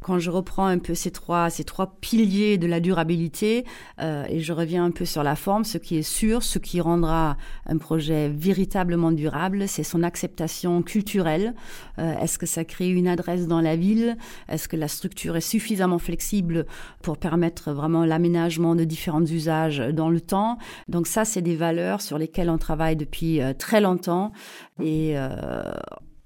Quand 0.00 0.18
je 0.18 0.30
reprends 0.30 0.66
un 0.66 0.78
peu 0.78 0.94
ces 0.94 1.10
trois, 1.10 1.50
ces 1.50 1.64
trois 1.64 1.96
piliers 2.00 2.56
de 2.56 2.66
la 2.66 2.80
durabilité, 2.80 3.64
euh, 4.00 4.24
et 4.28 4.40
je 4.40 4.52
reviens 4.52 4.84
un 4.84 4.90
peu 4.90 5.04
sur 5.04 5.22
la 5.22 5.34
forme, 5.34 5.64
ce 5.64 5.76
qui 5.76 5.96
est 5.96 6.02
sûr, 6.02 6.42
ce 6.42 6.58
qui 6.58 6.80
rendra 6.80 7.36
un 7.66 7.78
projet 7.78 8.28
véritablement 8.28 9.12
durable, 9.12 9.66
c'est 9.66 9.82
son 9.82 10.02
acceptation 10.02 10.82
culturelle. 10.82 11.54
Euh, 11.98 12.16
Est-ce 12.18 12.38
que 12.38 12.46
ça 12.46 12.64
crée 12.64 12.90
une 12.90 13.08
adresse 13.08 13.46
dans 13.48 13.60
la 13.60 13.76
ville? 13.76 14.16
Est-ce 14.48 14.68
que 14.68 14.76
la 14.76 14.88
structure 14.88 15.36
est 15.36 15.40
suffisamment 15.40 15.98
flexible 15.98 16.66
pour 17.02 17.18
permettre 17.18 17.72
vraiment 17.72 18.04
l'aménagement 18.04 18.74
de 18.74 18.84
différents 18.84 19.24
usages 19.24 19.78
dans 19.78 20.10
le 20.10 20.20
temps? 20.20 20.58
Donc 20.88 21.06
ça, 21.06 21.24
c'est 21.24 21.42
des 21.42 21.56
valeurs 21.56 22.00
sur 22.02 22.18
lesquelles 22.18 22.50
on 22.50 22.58
travaille 22.58 22.96
depuis 22.96 23.40
euh, 23.40 23.52
très 23.52 23.80
longtemps. 23.80 24.32
Et 24.80 25.18
euh, 25.18 25.72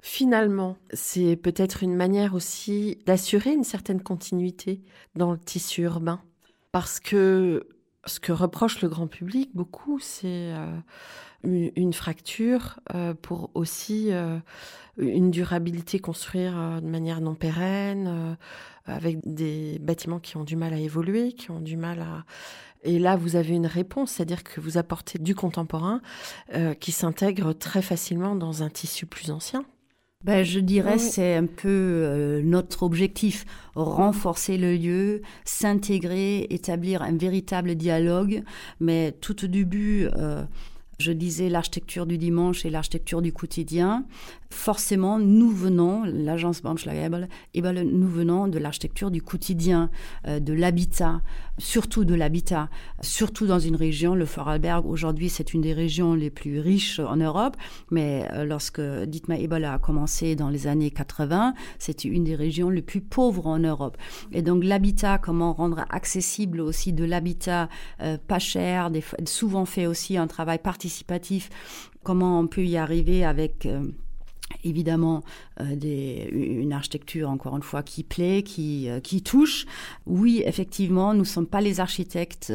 Finalement, 0.04 0.76
c'est 0.92 1.36
peut-être 1.36 1.84
une 1.84 1.94
manière 1.94 2.34
aussi 2.34 2.98
d'assurer 3.06 3.52
une 3.52 3.62
certaine 3.62 4.02
continuité 4.02 4.82
dans 5.14 5.30
le 5.30 5.38
tissu 5.38 5.82
urbain. 5.82 6.20
Parce 6.72 6.98
que 6.98 7.68
ce 8.06 8.18
que 8.18 8.32
reproche 8.32 8.82
le 8.82 8.88
grand 8.88 9.06
public 9.06 9.50
beaucoup, 9.54 10.00
c'est 10.00 10.26
euh, 10.26 10.76
une, 11.44 11.92
fracture 11.92 12.80
euh, 12.96 13.14
pour 13.14 13.52
aussi 13.54 14.08
euh, 14.10 14.40
une 14.96 15.30
durabilité 15.30 16.00
construire 16.00 16.80
de 16.82 16.88
manière 16.88 17.20
non 17.20 17.36
pérenne, 17.36 18.36
avec 18.86 19.20
des 19.24 19.78
bâtiments 19.78 20.18
qui 20.18 20.36
ont 20.36 20.42
du 20.42 20.56
mal 20.56 20.74
à 20.74 20.78
évoluer, 20.78 21.32
qui 21.32 21.52
ont 21.52 21.60
du 21.60 21.76
mal 21.76 22.00
à... 22.00 22.24
Et 22.82 22.98
là, 22.98 23.14
vous 23.14 23.36
avez 23.36 23.54
une 23.54 23.68
réponse, 23.68 24.10
c'est-à-dire 24.10 24.42
que 24.42 24.60
vous 24.60 24.78
apportez 24.78 25.20
du 25.20 25.36
contemporain 25.36 26.00
qui 26.80 26.90
s'intègre 26.90 27.52
très 27.52 27.82
facilement 27.82 28.34
dans 28.34 28.64
un 28.64 28.68
tissu 28.68 29.06
plus 29.06 29.30
ancien. 29.30 29.64
Ben, 30.24 30.44
je 30.44 30.60
dirais 30.60 30.94
oui. 30.94 31.00
c'est 31.00 31.34
un 31.34 31.46
peu 31.46 31.68
euh, 31.68 32.42
notre 32.42 32.84
objectif, 32.84 33.44
renforcer 33.74 34.56
le 34.56 34.76
lieu, 34.76 35.22
s'intégrer, 35.44 36.46
établir 36.50 37.02
un 37.02 37.16
véritable 37.16 37.74
dialogue, 37.74 38.42
mais 38.78 39.12
tout 39.20 39.44
au 39.44 39.48
début, 39.48 40.08
euh, 40.16 40.44
je 40.98 41.10
disais 41.10 41.48
l'architecture 41.48 42.06
du 42.06 42.18
dimanche 42.18 42.64
et 42.64 42.70
l'architecture 42.70 43.20
du 43.20 43.32
quotidien 43.32 44.04
forcément, 44.52 45.18
nous 45.18 45.50
venons, 45.50 46.04
l'agence 46.04 46.62
Baumschlagebel, 46.62 47.28
et 47.54 47.62
ben, 47.62 47.72
nous 47.72 48.08
venons 48.08 48.46
de 48.46 48.58
l'architecture 48.58 49.10
du 49.10 49.22
quotidien, 49.22 49.90
euh, 50.28 50.38
de 50.38 50.52
l'habitat, 50.52 51.22
surtout 51.58 52.04
de 52.04 52.14
l'habitat, 52.14 52.68
surtout 53.00 53.46
dans 53.46 53.58
une 53.58 53.76
région, 53.76 54.14
le 54.14 54.24
Vorarlberg, 54.24 54.86
aujourd'hui, 54.86 55.28
c'est 55.28 55.54
une 55.54 55.62
des 55.62 55.72
régions 55.72 56.14
les 56.14 56.30
plus 56.30 56.60
riches 56.60 57.00
en 57.00 57.16
Europe, 57.16 57.56
mais 57.90 58.28
euh, 58.32 58.44
lorsque 58.44 58.80
Dietmar 58.80 59.38
Ebel 59.38 59.64
a 59.64 59.78
commencé 59.78 60.36
dans 60.36 60.48
les 60.48 60.66
années 60.66 60.90
80, 60.90 61.54
c'était 61.78 62.08
une 62.08 62.24
des 62.24 62.36
régions 62.36 62.70
les 62.70 62.82
plus 62.82 63.00
pauvres 63.00 63.46
en 63.46 63.58
Europe. 63.58 63.96
Et 64.32 64.42
donc, 64.42 64.64
l'habitat, 64.64 65.18
comment 65.18 65.52
rendre 65.52 65.84
accessible 65.90 66.60
aussi 66.60 66.92
de 66.92 67.04
l'habitat 67.04 67.68
euh, 68.00 68.18
pas 68.28 68.38
cher, 68.38 68.90
souvent 69.24 69.64
fait 69.64 69.86
aussi 69.86 70.16
un 70.16 70.26
travail 70.26 70.58
participatif, 70.58 71.48
comment 72.02 72.38
on 72.38 72.46
peut 72.46 72.64
y 72.64 72.76
arriver 72.76 73.24
avec 73.24 73.66
évidemment 74.64 75.22
euh, 75.60 75.76
des, 75.76 76.28
une 76.32 76.72
architecture, 76.72 77.30
encore 77.30 77.56
une 77.56 77.62
fois, 77.62 77.82
qui 77.82 78.02
plaît, 78.02 78.42
qui, 78.42 78.88
euh, 78.88 79.00
qui 79.00 79.22
touche. 79.22 79.66
Oui, 80.06 80.42
effectivement, 80.44 81.12
nous 81.14 81.20
ne 81.20 81.24
sommes 81.24 81.46
pas 81.46 81.60
les 81.60 81.80
architectes. 81.80 82.52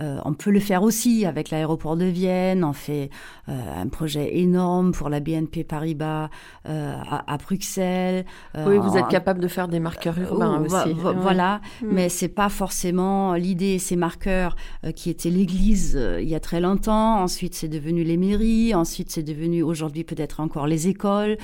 Euh, 0.00 0.18
on 0.24 0.34
peut 0.34 0.50
le 0.50 0.58
faire 0.58 0.82
aussi 0.82 1.24
avec 1.24 1.50
l'aéroport 1.50 1.96
de 1.96 2.04
Vienne. 2.04 2.64
On 2.64 2.72
fait 2.72 3.10
euh, 3.48 3.82
un 3.82 3.86
projet 3.86 4.38
énorme 4.38 4.92
pour 4.92 5.08
la 5.08 5.20
BNP 5.20 5.62
Paribas 5.62 6.30
euh, 6.68 6.96
à, 7.08 7.32
à, 7.32 7.36
Bruxelles. 7.36 8.24
oui, 8.56 8.78
vous 8.78 8.96
êtes 8.96 9.08
capable 9.08 9.40
de 9.40 9.48
faire 9.48 9.68
des 9.68 9.80
marqueurs 9.80 10.18
urbains 10.18 10.60
aussi. 10.60 10.94
Voilà, 11.16 11.60
oui. 11.82 11.88
mais 11.92 12.08
c'est 12.08 12.28
pas 12.28 12.48
forcément 12.48 13.34
l'idée. 13.34 13.78
Ces 13.78 13.96
marqueurs 13.96 14.56
qui 14.96 15.10
étaient 15.10 15.30
l'église 15.30 15.98
il 16.20 16.28
y 16.28 16.34
a 16.34 16.40
très 16.40 16.60
longtemps. 16.60 17.20
Ensuite, 17.22 17.54
c'est 17.54 17.68
devenu 17.68 18.02
les 18.02 18.16
mairies. 18.16 18.74
Ensuite, 18.74 19.10
c'est 19.10 19.22
devenu 19.22 19.62
aujourd'hui 19.62 20.04
peut-être 20.04 20.40
encore 20.40 20.66
les 20.66 20.88
écoles. 20.88 21.36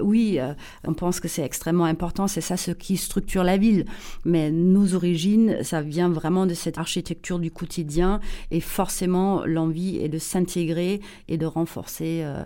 Oui, 0.00 0.38
on 0.86 0.94
pense 0.94 1.20
que 1.20 1.28
c'est 1.28 1.42
extrêmement 1.42 1.84
important, 1.84 2.28
c'est 2.28 2.40
ça 2.40 2.56
ce 2.56 2.70
qui 2.70 2.96
structure 2.96 3.44
la 3.44 3.56
ville. 3.56 3.84
Mais 4.24 4.50
nos 4.50 4.94
origines, 4.94 5.62
ça 5.62 5.82
vient 5.82 6.08
vraiment 6.08 6.46
de 6.46 6.54
cette 6.54 6.78
architecture 6.78 7.38
du 7.38 7.50
quotidien 7.50 8.20
et 8.50 8.60
forcément 8.60 9.44
l'envie 9.44 9.98
est 9.98 10.08
de 10.08 10.18
s'intégrer 10.18 11.00
et 11.28 11.36
de 11.36 11.46
renforcer 11.46 12.22
euh, 12.22 12.44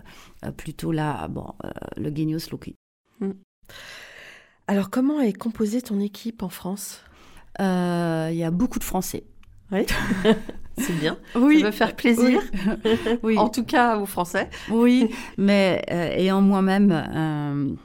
plutôt 0.51 0.91
la, 0.91 1.27
bon, 1.27 1.53
euh, 1.63 1.69
le 1.97 2.15
genius 2.15 2.51
loci. 2.51 2.75
Mm. 3.19 3.31
Alors 4.67 4.89
comment 4.89 5.19
est 5.19 5.33
composée 5.33 5.81
ton 5.81 5.99
équipe 5.99 6.43
en 6.43 6.49
France? 6.49 7.01
Euh, 7.59 8.29
Il 8.31 8.37
y 8.37 8.43
a 8.43 8.51
beaucoup 8.51 8.79
de 8.79 8.83
Français. 8.83 9.23
Oui. 9.71 9.85
C'est 10.77 10.93
bien. 10.93 11.17
Oui. 11.35 11.59
Ça 11.59 11.65
veut 11.67 11.71
faire 11.71 11.95
plaisir. 11.95 12.41
Oui. 12.83 12.91
oui. 13.23 13.37
En 13.37 13.49
tout 13.49 13.63
cas 13.63 13.97
aux 13.97 14.05
Français. 14.05 14.49
Oui, 14.69 15.09
mais 15.37 15.83
euh, 15.91 16.09
ayant 16.17 16.41
moi-même 16.41 16.91
un 16.91 17.75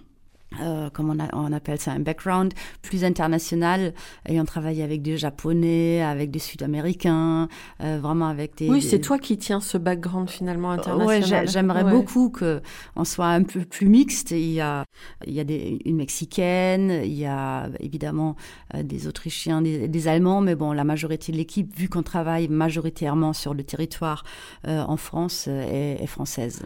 euh, 0.61 0.91
comme 0.91 1.11
on, 1.11 1.19
a, 1.19 1.29
on, 1.35 1.53
appelle 1.53 1.79
ça 1.79 1.93
un 1.93 2.01
background 2.01 2.53
plus 2.83 3.05
international 3.05 3.95
ayant 4.27 4.45
travaillé 4.45 4.83
avec 4.83 5.03
des 5.03 5.17
japonais 5.17 6.03
avec 6.03 6.31
des 6.31 6.39
sud-américains 6.39 7.49
euh, 7.83 7.99
vraiment 8.01 8.29
avec 8.29 8.57
des 8.57 8.69
oui 8.69 8.83
c'est 8.83 9.01
toi 9.01 9.19
qui 9.19 9.39
tiens 9.39 9.61
ce 9.61 9.79
background 9.79 10.29
finalement 10.29 10.71
international. 10.71 11.23
ouais, 11.23 11.47
j'aimerais 11.47 11.85
ouais. 11.85 11.91
beaucoup 11.91 12.31
que 12.31 12.61
on 12.97 13.05
soit 13.05 13.29
un 13.29 13.43
peu 13.43 13.61
plus 13.61 13.89
mixte. 13.89 14.31
Il 14.31 14.53
y 14.53 14.61
a 14.61 14.85
il 15.27 15.33
y 15.33 15.41
a 15.41 15.45
des, 15.45 15.79
une 15.85 15.97
mexicaine 15.97 17.01
il 17.05 17.15
y 17.15 17.27
a 17.27 17.69
évidemment 17.81 18.37
euh, 18.75 18.83
des 18.83 19.07
autrichiens 19.07 19.63
des, 19.63 19.89
des, 19.89 20.09
allemands 20.09 20.41
mais 20.41 20.55
bon 20.55 20.73
la 20.73 20.85
majorité 20.85 21.33
de 21.33 21.37
l'équipe 21.37 21.75
vu 21.77 21.89
qu'on 21.89 22.03
travaille 22.03 22.49
majoritairement 22.49 23.33
sur 23.33 23.55
le 23.55 23.63
territoire 23.65 24.25
euh, 24.67 24.83
en 24.83 24.97
France 24.97 25.49
est, 25.49 25.99
est 26.01 26.07
française. 26.07 26.63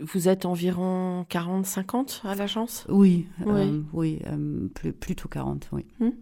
Vous 0.00 0.28
êtes 0.28 0.44
environ 0.44 1.26
40 1.28 1.66
50 1.66 2.22
à 2.24 2.34
l'agence? 2.34 2.86
Oui 2.88 3.17
oui, 3.44 3.46
euh, 3.46 3.82
oui 3.92 4.20
euh, 4.26 4.68
plus, 4.74 4.92
plutôt 4.92 5.28
40, 5.28 5.68
oui. 5.72 5.86
Hum. 6.00 6.12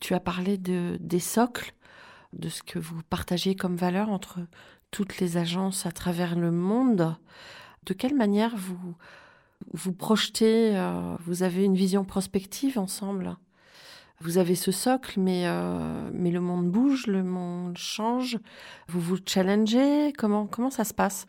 Tu 0.00 0.14
as 0.14 0.20
parlé 0.20 0.58
de, 0.58 0.96
des 1.00 1.20
socles, 1.20 1.74
de 2.32 2.48
ce 2.48 2.62
que 2.62 2.78
vous 2.78 3.02
partagez 3.08 3.54
comme 3.54 3.76
valeur 3.76 4.08
entre 4.08 4.40
toutes 4.90 5.18
les 5.18 5.36
agences 5.36 5.86
à 5.86 5.92
travers 5.92 6.36
le 6.36 6.50
monde. 6.50 7.16
De 7.84 7.94
quelle 7.94 8.14
manière 8.14 8.56
vous 8.56 8.94
vous 9.72 9.92
projetez, 9.92 10.76
euh, 10.76 11.16
vous 11.20 11.42
avez 11.42 11.64
une 11.64 11.76
vision 11.76 12.04
prospective 12.04 12.78
ensemble? 12.78 13.36
Vous 14.22 14.36
avez 14.36 14.54
ce 14.54 14.70
socle, 14.70 15.18
mais, 15.18 15.46
euh, 15.46 16.10
mais 16.12 16.30
le 16.30 16.40
monde 16.40 16.70
bouge, 16.70 17.06
le 17.06 17.22
monde 17.22 17.78
change. 17.78 18.38
Vous 18.88 19.00
vous 19.00 19.16
challengez? 19.24 20.12
Comment, 20.16 20.46
comment 20.46 20.70
ça 20.70 20.84
se 20.84 20.92
passe? 20.92 21.26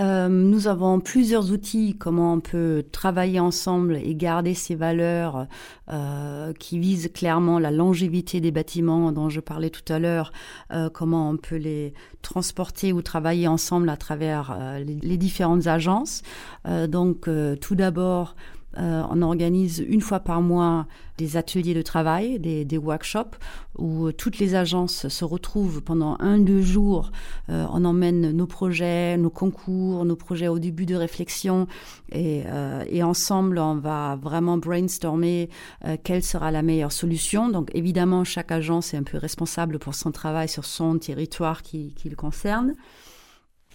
Euh, 0.00 0.28
nous 0.28 0.68
avons 0.68 1.00
plusieurs 1.00 1.50
outils, 1.50 1.96
comment 1.98 2.34
on 2.34 2.40
peut 2.40 2.84
travailler 2.92 3.40
ensemble 3.40 3.96
et 3.96 4.14
garder 4.14 4.54
ces 4.54 4.76
valeurs 4.76 5.48
euh, 5.90 6.52
qui 6.52 6.78
visent 6.78 7.10
clairement 7.12 7.58
la 7.58 7.72
longévité 7.72 8.40
des 8.40 8.52
bâtiments 8.52 9.10
dont 9.10 9.28
je 9.28 9.40
parlais 9.40 9.70
tout 9.70 9.92
à 9.92 9.98
l'heure, 9.98 10.32
euh, 10.72 10.88
comment 10.88 11.30
on 11.30 11.36
peut 11.36 11.56
les 11.56 11.94
transporter 12.22 12.92
ou 12.92 13.02
travailler 13.02 13.48
ensemble 13.48 13.88
à 13.88 13.96
travers 13.96 14.56
euh, 14.56 14.78
les, 14.78 14.98
les, 15.02 15.16
différentes 15.16 15.66
agences. 15.66 16.22
Euh, 16.66 16.86
donc 16.86 17.28
tout 17.60 17.74
d'abord, 17.74 18.36
Euh, 18.78 19.02
on 19.10 19.22
organise 19.22 19.84
une 19.86 20.00
fois 20.00 20.20
par 20.20 20.40
mois 20.40 20.86
des 21.18 21.36
ateliers 21.36 21.74
de 21.74 21.82
travail, 21.82 22.38
des, 22.38 22.64
des 22.64 22.78
workshops 22.78 23.36
où 23.76 24.12
toutes 24.12 24.38
les 24.38 24.54
agences 24.54 25.08
se 25.08 25.24
retrouvent 25.24 25.82
pendant 25.82 26.16
un, 26.20 26.38
deux 26.38 26.62
jours. 26.62 27.10
Euh, 27.50 27.66
on 27.72 27.84
emmène 27.84 28.30
nos 28.30 28.46
projets, 28.46 29.16
nos 29.16 29.30
concours, 29.30 30.04
nos 30.04 30.16
projets 30.16 30.48
au 30.48 30.58
début 30.58 30.86
de 30.86 30.94
réflexion 30.94 31.66
et, 32.12 32.44
euh, 32.46 32.84
et 32.88 33.02
ensemble, 33.02 33.58
on 33.58 33.74
va 33.74 34.16
vraiment 34.16 34.58
brainstormer 34.58 35.50
euh, 35.84 35.96
quelle 36.02 36.22
sera 36.22 36.50
la 36.50 36.62
meilleure 36.62 36.92
solution. 36.92 37.48
Donc 37.48 37.70
évidemment, 37.74 38.24
chaque 38.24 38.52
agence 38.52 38.94
est 38.94 38.96
un 38.96 39.02
peu 39.02 39.18
responsable 39.18 39.78
pour 39.78 39.94
son 39.94 40.12
travail 40.12 40.48
sur 40.48 40.64
son 40.64 40.98
territoire 40.98 41.62
qui, 41.62 41.94
qui 41.94 42.08
le 42.08 42.16
concerne 42.16 42.74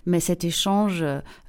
mais 0.06 0.20
cet 0.20 0.44
échange 0.44 1.04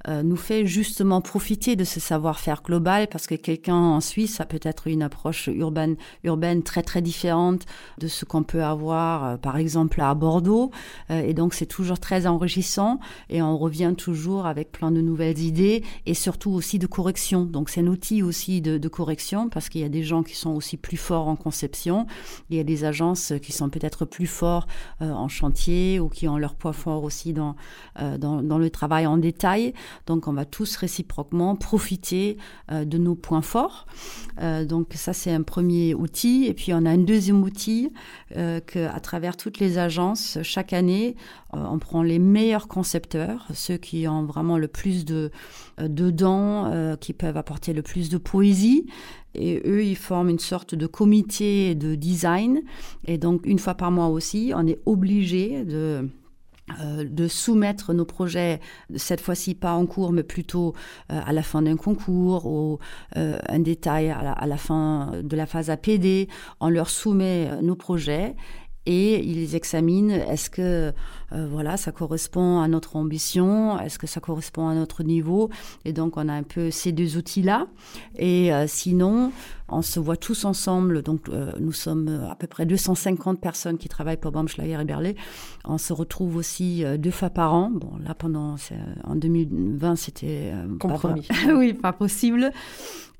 euh, 0.07 0.23
nous 0.23 0.35
fait 0.35 0.65
justement 0.65 1.21
profiter 1.21 1.75
de 1.75 1.83
ce 1.83 1.99
savoir-faire 1.99 2.61
global 2.63 3.07
parce 3.07 3.27
que 3.27 3.35
quelqu'un 3.35 3.75
en 3.75 4.01
Suisse 4.01 4.39
a 4.39 4.45
peut-être 4.45 4.87
une 4.87 5.01
approche 5.01 5.47
urbaine, 5.47 5.95
urbaine 6.23 6.63
très 6.63 6.83
très 6.83 7.01
différente 7.01 7.65
de 7.97 8.07
ce 8.07 8.23
qu'on 8.23 8.43
peut 8.43 8.63
avoir 8.63 9.25
euh, 9.25 9.37
par 9.37 9.57
exemple 9.57 9.99
à 10.01 10.13
Bordeaux. 10.13 10.71
Euh, 11.09 11.21
et 11.21 11.33
donc 11.33 11.53
c'est 11.53 11.65
toujours 11.65 11.99
très 11.99 12.27
enrichissant 12.27 12.99
et 13.29 13.41
on 13.41 13.57
revient 13.57 13.93
toujours 13.97 14.45
avec 14.45 14.71
plein 14.71 14.91
de 14.91 15.01
nouvelles 15.01 15.39
idées 15.39 15.83
et 16.05 16.13
surtout 16.13 16.51
aussi 16.51 16.77
de 16.77 16.87
correction. 16.87 17.45
Donc 17.45 17.69
c'est 17.69 17.81
un 17.81 17.87
outil 17.87 18.21
aussi 18.21 18.61
de, 18.61 18.77
de 18.77 18.87
correction 18.87 19.49
parce 19.49 19.69
qu'il 19.69 19.81
y 19.81 19.85
a 19.85 19.89
des 19.89 20.03
gens 20.03 20.23
qui 20.23 20.35
sont 20.35 20.51
aussi 20.51 20.77
plus 20.77 20.97
forts 20.97 21.27
en 21.27 21.35
conception. 21.35 22.05
Il 22.49 22.57
y 22.57 22.59
a 22.59 22.63
des 22.63 22.85
agences 22.85 23.33
qui 23.41 23.51
sont 23.51 23.69
peut-être 23.69 24.05
plus 24.05 24.27
forts 24.27 24.67
en 24.99 25.27
chantier 25.27 25.99
ou 25.99 26.09
qui 26.09 26.27
ont 26.27 26.37
leur 26.37 26.55
poids 26.55 26.73
fort 26.73 27.03
aussi 27.03 27.33
dans, 27.33 27.55
dans 27.99 28.41
dans 28.45 28.57
le 28.57 28.69
travail 28.69 29.05
en 29.05 29.17
détail. 29.17 29.73
Donc, 30.05 30.27
on 30.27 30.33
va 30.33 30.45
tous 30.45 30.75
réciproquement 30.77 31.55
profiter 31.55 32.37
euh, 32.71 32.85
de 32.85 32.97
nos 32.97 33.15
points 33.15 33.41
forts. 33.41 33.87
Euh, 34.41 34.65
donc, 34.65 34.93
ça, 34.93 35.13
c'est 35.13 35.31
un 35.31 35.43
premier 35.43 35.93
outil. 35.93 36.45
Et 36.45 36.53
puis, 36.53 36.73
on 36.73 36.85
a 36.85 36.89
un 36.89 36.97
deuxième 36.97 37.41
outil 37.43 37.91
euh, 38.35 38.59
que, 38.59 38.87
à 38.87 38.99
travers 38.99 39.37
toutes 39.37 39.59
les 39.59 39.77
agences, 39.77 40.37
chaque 40.43 40.73
année, 40.73 41.15
euh, 41.53 41.59
on 41.69 41.79
prend 41.79 42.03
les 42.03 42.19
meilleurs 42.19 42.67
concepteurs, 42.67 43.47
ceux 43.53 43.77
qui 43.77 44.07
ont 44.07 44.25
vraiment 44.25 44.57
le 44.57 44.67
plus 44.67 45.05
de 45.05 45.31
dedans, 45.77 46.95
qui 47.01 47.11
peuvent 47.11 47.35
apporter 47.35 47.73
le 47.73 47.81
plus 47.81 48.07
de 48.07 48.17
poésie, 48.17 48.85
et 49.33 49.61
eux, 49.65 49.83
ils 49.83 49.97
forment 49.97 50.29
une 50.29 50.39
sorte 50.39 50.73
de 50.73 50.87
comité 50.87 51.75
de 51.75 51.95
design. 51.95 52.61
Et 53.05 53.17
donc, 53.17 53.45
une 53.45 53.59
fois 53.59 53.75
par 53.75 53.91
mois 53.91 54.07
aussi, 54.07 54.53
on 54.55 54.65
est 54.67 54.79
obligé 54.85 55.63
de 55.65 56.09
euh, 56.81 57.03
de 57.07 57.27
soumettre 57.27 57.93
nos 57.93 58.05
projets, 58.05 58.59
cette 58.95 59.21
fois-ci 59.21 59.53
pas 59.53 59.73
en 59.73 59.85
cours, 59.85 60.11
mais 60.11 60.23
plutôt 60.23 60.73
euh, 61.11 61.21
à 61.23 61.31
la 61.31 61.43
fin 61.43 61.61
d'un 61.61 61.77
concours 61.77 62.47
ou 62.47 62.79
euh, 63.17 63.37
un 63.47 63.59
détail 63.59 64.09
à 64.09 64.23
la, 64.23 64.31
à 64.31 64.47
la, 64.47 64.57
fin 64.57 65.11
de 65.21 65.35
la 65.35 65.45
phase 65.45 65.69
APD. 65.69 66.27
On 66.59 66.69
leur 66.69 66.89
soumet 66.89 67.61
nos 67.61 67.75
projets 67.75 68.35
et 68.85 69.23
ils 69.23 69.55
examinent 69.55 70.11
est-ce 70.11 70.49
que 70.49 70.93
euh, 71.31 71.47
voilà 71.49 71.77
ça 71.77 71.91
correspond 71.91 72.59
à 72.59 72.67
notre 72.67 72.95
ambition, 72.95 73.79
est-ce 73.79 73.97
que 73.97 74.07
ça 74.07 74.19
correspond 74.19 74.67
à 74.67 74.75
notre 74.75 75.03
niveau. 75.03 75.49
Et 75.85 75.93
donc 75.93 76.17
on 76.17 76.29
a 76.29 76.33
un 76.33 76.43
peu 76.43 76.71
ces 76.71 76.91
deux 76.91 77.17
outils 77.17 77.41
là 77.41 77.67
et 78.15 78.53
euh, 78.53 78.65
sinon 78.67 79.31
on 79.67 79.81
se 79.81 79.99
voit 79.99 80.17
tous 80.17 80.45
ensemble. 80.45 81.01
Donc 81.01 81.29
euh, 81.29 81.51
nous 81.59 81.71
sommes 81.71 82.27
à 82.29 82.35
peu 82.35 82.47
près 82.47 82.65
250 82.65 83.39
personnes 83.39 83.77
qui 83.77 83.89
travaillent 83.89 84.17
pour 84.17 84.31
Baumschlager 84.31 84.77
et 84.79 84.85
Berlay 84.85 85.15
on 85.65 85.77
se 85.77 85.93
retrouve 85.93 86.35
aussi 86.35 86.83
deux 86.99 87.11
fois 87.11 87.29
par 87.29 87.53
an. 87.53 87.71
Bon 87.71 87.93
là 88.03 88.13
pendant 88.13 88.55
en 89.03 89.15
2020 89.15 89.95
c'était 89.95 90.53
compromis 90.79 91.27
pas, 91.27 91.53
oui 91.53 91.73
pas 91.73 91.93
possible 91.93 92.51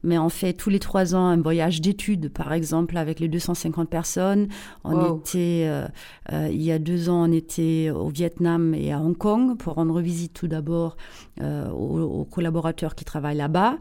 mais 0.05 0.17
on 0.17 0.29
fait 0.29 0.53
tous 0.53 0.69
les 0.69 0.79
trois 0.79 1.15
ans 1.15 1.25
un 1.25 1.41
voyage 1.41 1.81
d'études, 1.81 2.29
par 2.31 2.53
exemple, 2.53 2.95
avec 2.97 3.19
les 3.19 3.27
250 3.27 3.89
personnes. 3.89 4.47
On 4.83 4.93
wow. 4.93 5.17
était, 5.17 5.65
euh, 5.65 5.87
euh, 6.31 6.49
il 6.51 6.61
y 6.61 6.71
a 6.71 6.79
deux 6.79 7.09
ans, 7.09 7.27
on 7.27 7.31
était 7.31 7.89
au 7.89 8.09
Vietnam 8.09 8.73
et 8.75 8.93
à 8.93 8.99
Hong 8.99 9.17
Kong 9.17 9.57
pour 9.57 9.73
rendre 9.73 9.99
visite 10.01 10.33
tout 10.33 10.47
d'abord 10.47 10.95
euh, 11.41 11.69
aux, 11.71 11.99
aux, 11.99 12.25
collaborateurs 12.25 12.95
qui 12.95 13.03
travaillent 13.03 13.37
là-bas, 13.37 13.77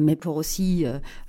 mais 0.00 0.16
pour 0.16 0.36
aussi 0.36 0.84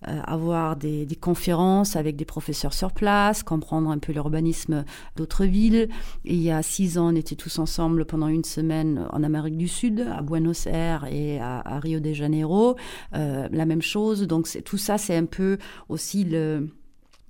avoir 0.06 0.76
des, 0.76 1.06
des, 1.06 1.16
conférences 1.16 1.96
avec 1.96 2.16
des 2.16 2.26
professeurs 2.26 2.74
sur 2.74 2.92
place, 2.92 3.44
comprendre 3.44 3.90
un 3.90 3.98
peu 3.98 4.14
l'urbanisme 4.14 4.86
d'autres 5.16 5.46
villes. 5.46 5.90
Et 6.26 6.36
il 6.36 6.42
y 6.42 6.52
a 6.52 6.62
six 6.62 6.98
ans, 6.98 7.12
on 7.12 7.16
était 7.16 7.36
tous 7.36 7.60
ensemble 7.60 8.06
pendant 8.06 8.28
une 8.28 8.44
semaine 8.44 9.08
en 9.12 9.24
Amérique 9.24 9.58
du 9.58 9.68
Sud, 9.68 10.06
à 10.12 10.22
Buenos 10.22 10.68
Aires 10.68 11.06
et 11.10 11.40
à, 11.40 11.62
à 11.66 11.80
Rio 11.80 12.00
de 12.00 12.14
Janeiro. 12.14 12.76
la 13.12 13.66
même 13.66 13.82
chose. 13.82 14.28
Donc 14.36 14.50
tout 14.66 14.78
ça, 14.78 14.98
c'est 14.98 15.16
un 15.16 15.26
peu 15.26 15.58
aussi 15.88 16.26
le, 16.26 16.70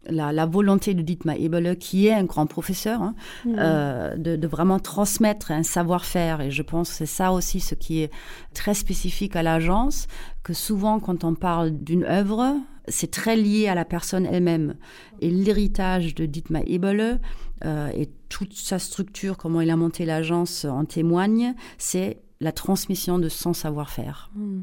la, 0.08 0.34
la, 0.34 0.46
volonté 0.48 0.96
de 0.96 1.04
Dietmar 1.04 1.36
Eberle, 1.36 1.78
qui 1.78 2.08
est 2.08 2.14
un 2.14 2.24
grand 2.24 2.48
professeur, 2.48 3.00
hein, 3.02 3.14
mmh. 3.46 3.56
euh, 3.60 4.16
de, 4.16 4.36
de, 4.36 4.48
vraiment 4.48 4.80
transmettre 4.80 5.52
un 5.52 5.62
savoir-faire. 5.62 6.42
Et 6.42 6.50
je 6.50 6.64
pense 6.64 6.90
que 6.90 6.96
c'est 6.96 7.06
ça 7.06 7.32
aussi 7.32 7.60
ce 7.60 7.76
qui 7.76 8.02
est 8.02 8.12
très 8.56 8.74
spécifique 8.74 9.36
à 9.36 9.44
l'agence, 9.44 10.08
que 10.44 10.54
souvent 10.54 11.00
quand 11.00 11.24
on 11.24 11.36
parle 11.36 11.72
d'une 11.72 12.06
œuvre, 12.06 12.56
c'est 12.88 13.12
très 13.12 13.36
lié 13.36 13.68
à 13.68 13.76
la 13.76 13.86
personne 13.86 14.26
elle-même. 14.26 14.76
Et 15.22 15.30
l'héritage 15.30 16.16
de 16.16 16.26
Dietmar 16.26 16.64
Eberle 16.66 17.20
euh, 17.64 17.90
et 17.94 18.10
toute 18.30 18.54
sa 18.54 18.80
structure, 18.80 19.38
comment 19.38 19.62
il 19.62 19.70
a 19.70 19.76
monté 19.76 20.06
l'agence 20.06 20.66
en 20.66 20.86
témoigne, 20.86 21.54
c'est 21.78 22.20
la 22.42 22.52
transmission 22.52 23.20
de 23.20 23.30
son 23.30 23.54
savoir-faire. 23.54 24.32
Mmh. 24.36 24.62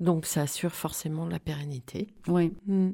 Donc 0.00 0.26
ça 0.26 0.42
assure 0.42 0.72
forcément 0.72 1.26
la 1.26 1.38
pérennité. 1.38 2.08
Oui. 2.26 2.52
Mmh. 2.66 2.90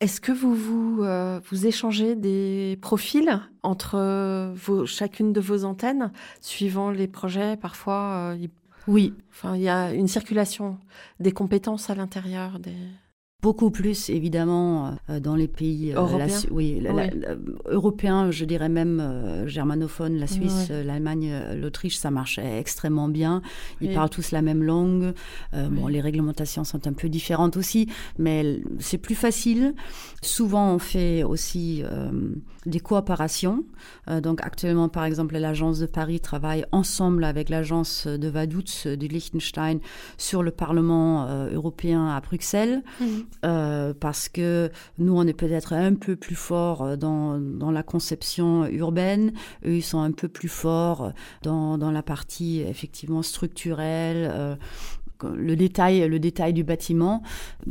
Est-ce 0.00 0.20
que 0.20 0.30
vous 0.30 0.54
vous, 0.54 1.02
euh, 1.02 1.40
vous 1.50 1.66
échangez 1.66 2.14
des 2.14 2.78
profils 2.80 3.40
entre 3.64 4.52
vos, 4.54 4.86
chacune 4.86 5.32
de 5.32 5.40
vos 5.40 5.64
antennes, 5.64 6.12
suivant 6.40 6.90
les 6.90 7.08
projets? 7.08 7.56
Parfois, 7.56 8.34
euh, 8.34 8.46
oui. 8.86 9.14
Enfin, 9.30 9.56
il 9.56 9.62
y 9.62 9.68
a 9.68 9.92
une 9.92 10.08
circulation 10.08 10.78
des 11.20 11.32
compétences 11.32 11.90
à 11.90 11.94
l'intérieur 11.94 12.58
des. 12.58 12.76
Beaucoup 13.40 13.70
plus, 13.70 14.10
évidemment, 14.10 14.96
euh, 15.08 15.20
dans 15.20 15.36
les 15.36 15.46
pays 15.46 15.92
euh, 15.92 16.00
européens. 16.00 16.26
La, 16.26 16.52
oui, 16.52 16.80
la, 16.80 16.92
oui. 16.92 17.02
La, 17.14 17.36
européens, 17.66 18.32
je 18.32 18.44
dirais 18.44 18.68
même 18.68 18.98
euh, 18.98 19.46
germanophones, 19.46 20.16
la 20.16 20.26
Suisse, 20.26 20.66
oui. 20.70 20.84
l'Allemagne, 20.84 21.32
l'Autriche, 21.54 21.98
ça 21.98 22.10
marche 22.10 22.40
extrêmement 22.40 23.06
bien. 23.06 23.40
Ils 23.80 23.90
oui. 23.90 23.94
parlent 23.94 24.10
tous 24.10 24.32
la 24.32 24.42
même 24.42 24.64
langue. 24.64 25.14
Euh, 25.54 25.68
bon, 25.68 25.86
les 25.86 26.00
réglementations 26.00 26.64
sont 26.64 26.88
un 26.88 26.92
peu 26.92 27.08
différentes 27.08 27.56
aussi, 27.56 27.86
mais 28.18 28.60
c'est 28.80 28.98
plus 28.98 29.14
facile. 29.14 29.72
Souvent, 30.20 30.74
on 30.74 30.80
fait 30.80 31.22
aussi 31.22 31.84
euh, 31.84 32.10
des 32.66 32.80
coopérations. 32.80 33.62
Euh, 34.08 34.20
donc, 34.20 34.40
actuellement, 34.42 34.88
par 34.88 35.04
exemple, 35.04 35.38
l'agence 35.38 35.78
de 35.78 35.86
Paris 35.86 36.18
travaille 36.18 36.64
ensemble 36.72 37.22
avec 37.22 37.50
l'agence 37.50 38.08
de 38.08 38.26
Vaduz 38.26 38.88
de 38.88 39.06
Liechtenstein 39.06 39.78
sur 40.16 40.42
le 40.42 40.50
Parlement 40.50 41.28
européen 41.52 42.08
à 42.08 42.20
Bruxelles. 42.20 42.82
Mmh 43.00 43.27
euh, 43.44 43.94
parce 43.98 44.28
que 44.28 44.70
nous, 44.98 45.16
on 45.16 45.26
est 45.26 45.32
peut-être 45.32 45.72
un 45.72 45.94
peu 45.94 46.16
plus 46.16 46.34
fort 46.34 46.96
dans, 46.96 47.38
dans 47.38 47.70
la 47.70 47.82
conception 47.82 48.66
urbaine, 48.66 49.32
eux, 49.64 49.76
ils 49.76 49.82
sont 49.82 50.00
un 50.00 50.12
peu 50.12 50.28
plus 50.28 50.48
forts 50.48 51.12
dans, 51.42 51.78
dans 51.78 51.90
la 51.90 52.02
partie 52.02 52.60
effectivement 52.60 53.22
structurelle, 53.22 54.30
euh, 54.32 54.56
le 55.24 55.56
détail, 55.56 56.08
le 56.08 56.18
détail 56.18 56.52
du 56.52 56.64
bâtiment, 56.64 57.22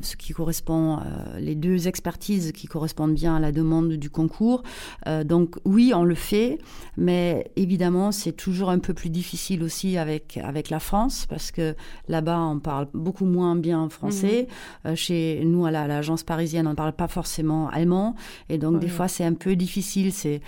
ce 0.02 0.16
qui 0.16 0.34
correspond, 0.34 1.00
euh, 1.00 1.40
les 1.40 1.56
deux 1.56 1.88
expertises 1.88 2.52
qui 2.52 2.68
correspondent 2.68 3.14
bien 3.14 3.36
à 3.36 3.40
la 3.40 3.52
demande 3.52 3.94
du 3.94 4.10
concours. 4.10 4.64
Euh, 5.08 5.24
donc 5.24 5.56
oui, 5.66 5.92
on 5.96 6.04
le 6.04 6.16
fait, 6.16 6.60
mais 6.98 7.52
évidemment, 7.56 8.12
c'est 8.12 8.34
toujours 8.34 8.70
un 8.70 8.80
peu 8.80 8.94
plus 8.94 9.10
difficile 9.10 9.64
aussi 9.64 9.98
avec, 9.98 10.38
avec 10.44 10.70
la 10.70 10.80
France, 10.80 11.26
parce 11.28 11.52
que 11.52 11.76
là-bas, 12.08 12.40
on 12.40 12.60
parle 12.60 12.88
beaucoup 12.94 13.26
moins 13.26 13.56
bien 13.56 13.90
français. 13.90 14.48
Mmh. 14.48 14.88
Euh, 14.88 14.96
chez 14.96 15.42
nous, 15.46 15.66
à 15.66 15.72
l'agence 15.72 16.24
parisienne, 16.24 16.68
on 16.68 16.72
ne 16.72 16.76
parle 16.76 16.94
pas 16.94 17.08
forcément 17.08 17.70
allemand, 17.70 18.16
et 18.50 18.58
donc 18.58 18.80
des 18.80 18.90
fois, 18.90 19.08
c'est 19.08 19.24
un 19.24 19.34
peu 19.34 19.56
difficile. 19.56 20.12
C'est 20.12 20.42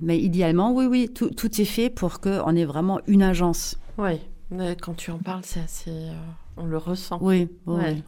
mais 0.00 0.18
idéalement, 0.18 0.72
oui, 0.72 0.86
oui, 0.86 1.10
tout, 1.12 1.30
tout 1.30 1.60
est 1.60 1.64
fait 1.64 1.90
pour 1.90 2.20
qu'on 2.20 2.54
ait 2.54 2.64
vraiment 2.64 3.00
une 3.06 3.22
agence. 3.22 3.78
Oui. 3.98 4.20
Quand 4.50 4.94
tu 4.94 5.10
en 5.10 5.18
parles, 5.18 5.42
c'est 5.44 5.60
assez. 5.60 5.90
Euh, 5.90 6.14
on 6.56 6.64
le 6.64 6.78
ressent. 6.78 7.18
Oui, 7.20 7.48
ouais. 7.66 8.02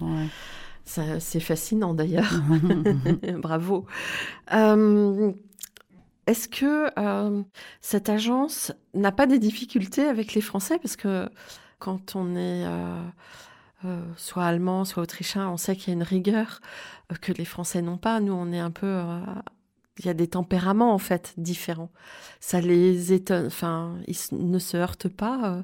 C'est 0.85 1.41
fascinant 1.41 1.95
d'ailleurs. 1.95 2.33
Bravo. 3.39 3.87
Euh, 4.53 5.33
Est-ce 6.27 6.49
que 6.49 6.91
euh, 6.99 7.43
cette 7.81 8.09
agence 8.09 8.73
n'a 8.95 9.13
pas 9.13 9.27
des 9.27 9.39
difficultés 9.39 10.05
avec 10.05 10.35
les 10.35 10.41
Français? 10.41 10.79
Parce 10.79 10.97
que 10.97 11.29
quand 11.79 12.17
on 12.17 12.37
est 12.37 12.65
soit 14.17 14.45
allemand, 14.45 14.85
soit 14.85 15.03
autrichien, 15.03 15.49
on 15.49 15.57
sait 15.57 15.77
qu'il 15.77 15.89
y 15.89 15.91
a 15.91 15.95
une 15.95 16.03
rigueur 16.03 16.61
que 17.21 17.33
les 17.33 17.45
Français 17.47 17.83
n'ont 17.83 17.99
pas. 17.99 18.21
Nous, 18.21 18.33
on 18.33 18.53
est 18.53 18.59
un 18.59 18.71
peu 18.71 19.03
il 20.01 20.07
y 20.07 20.09
a 20.09 20.15
des 20.15 20.29
tempéraments 20.29 20.95
en 20.95 20.99
fait 20.99 21.35
différents. 21.37 21.91
Ça 22.41 22.61
les 22.61 23.13
étonne, 23.13 23.47
enfin, 23.47 23.97
ils 24.09 24.17
ne 24.33 24.59
se 24.59 24.77
heurtent 24.77 25.09
pas. 25.09 25.41
Euh, 25.45 25.63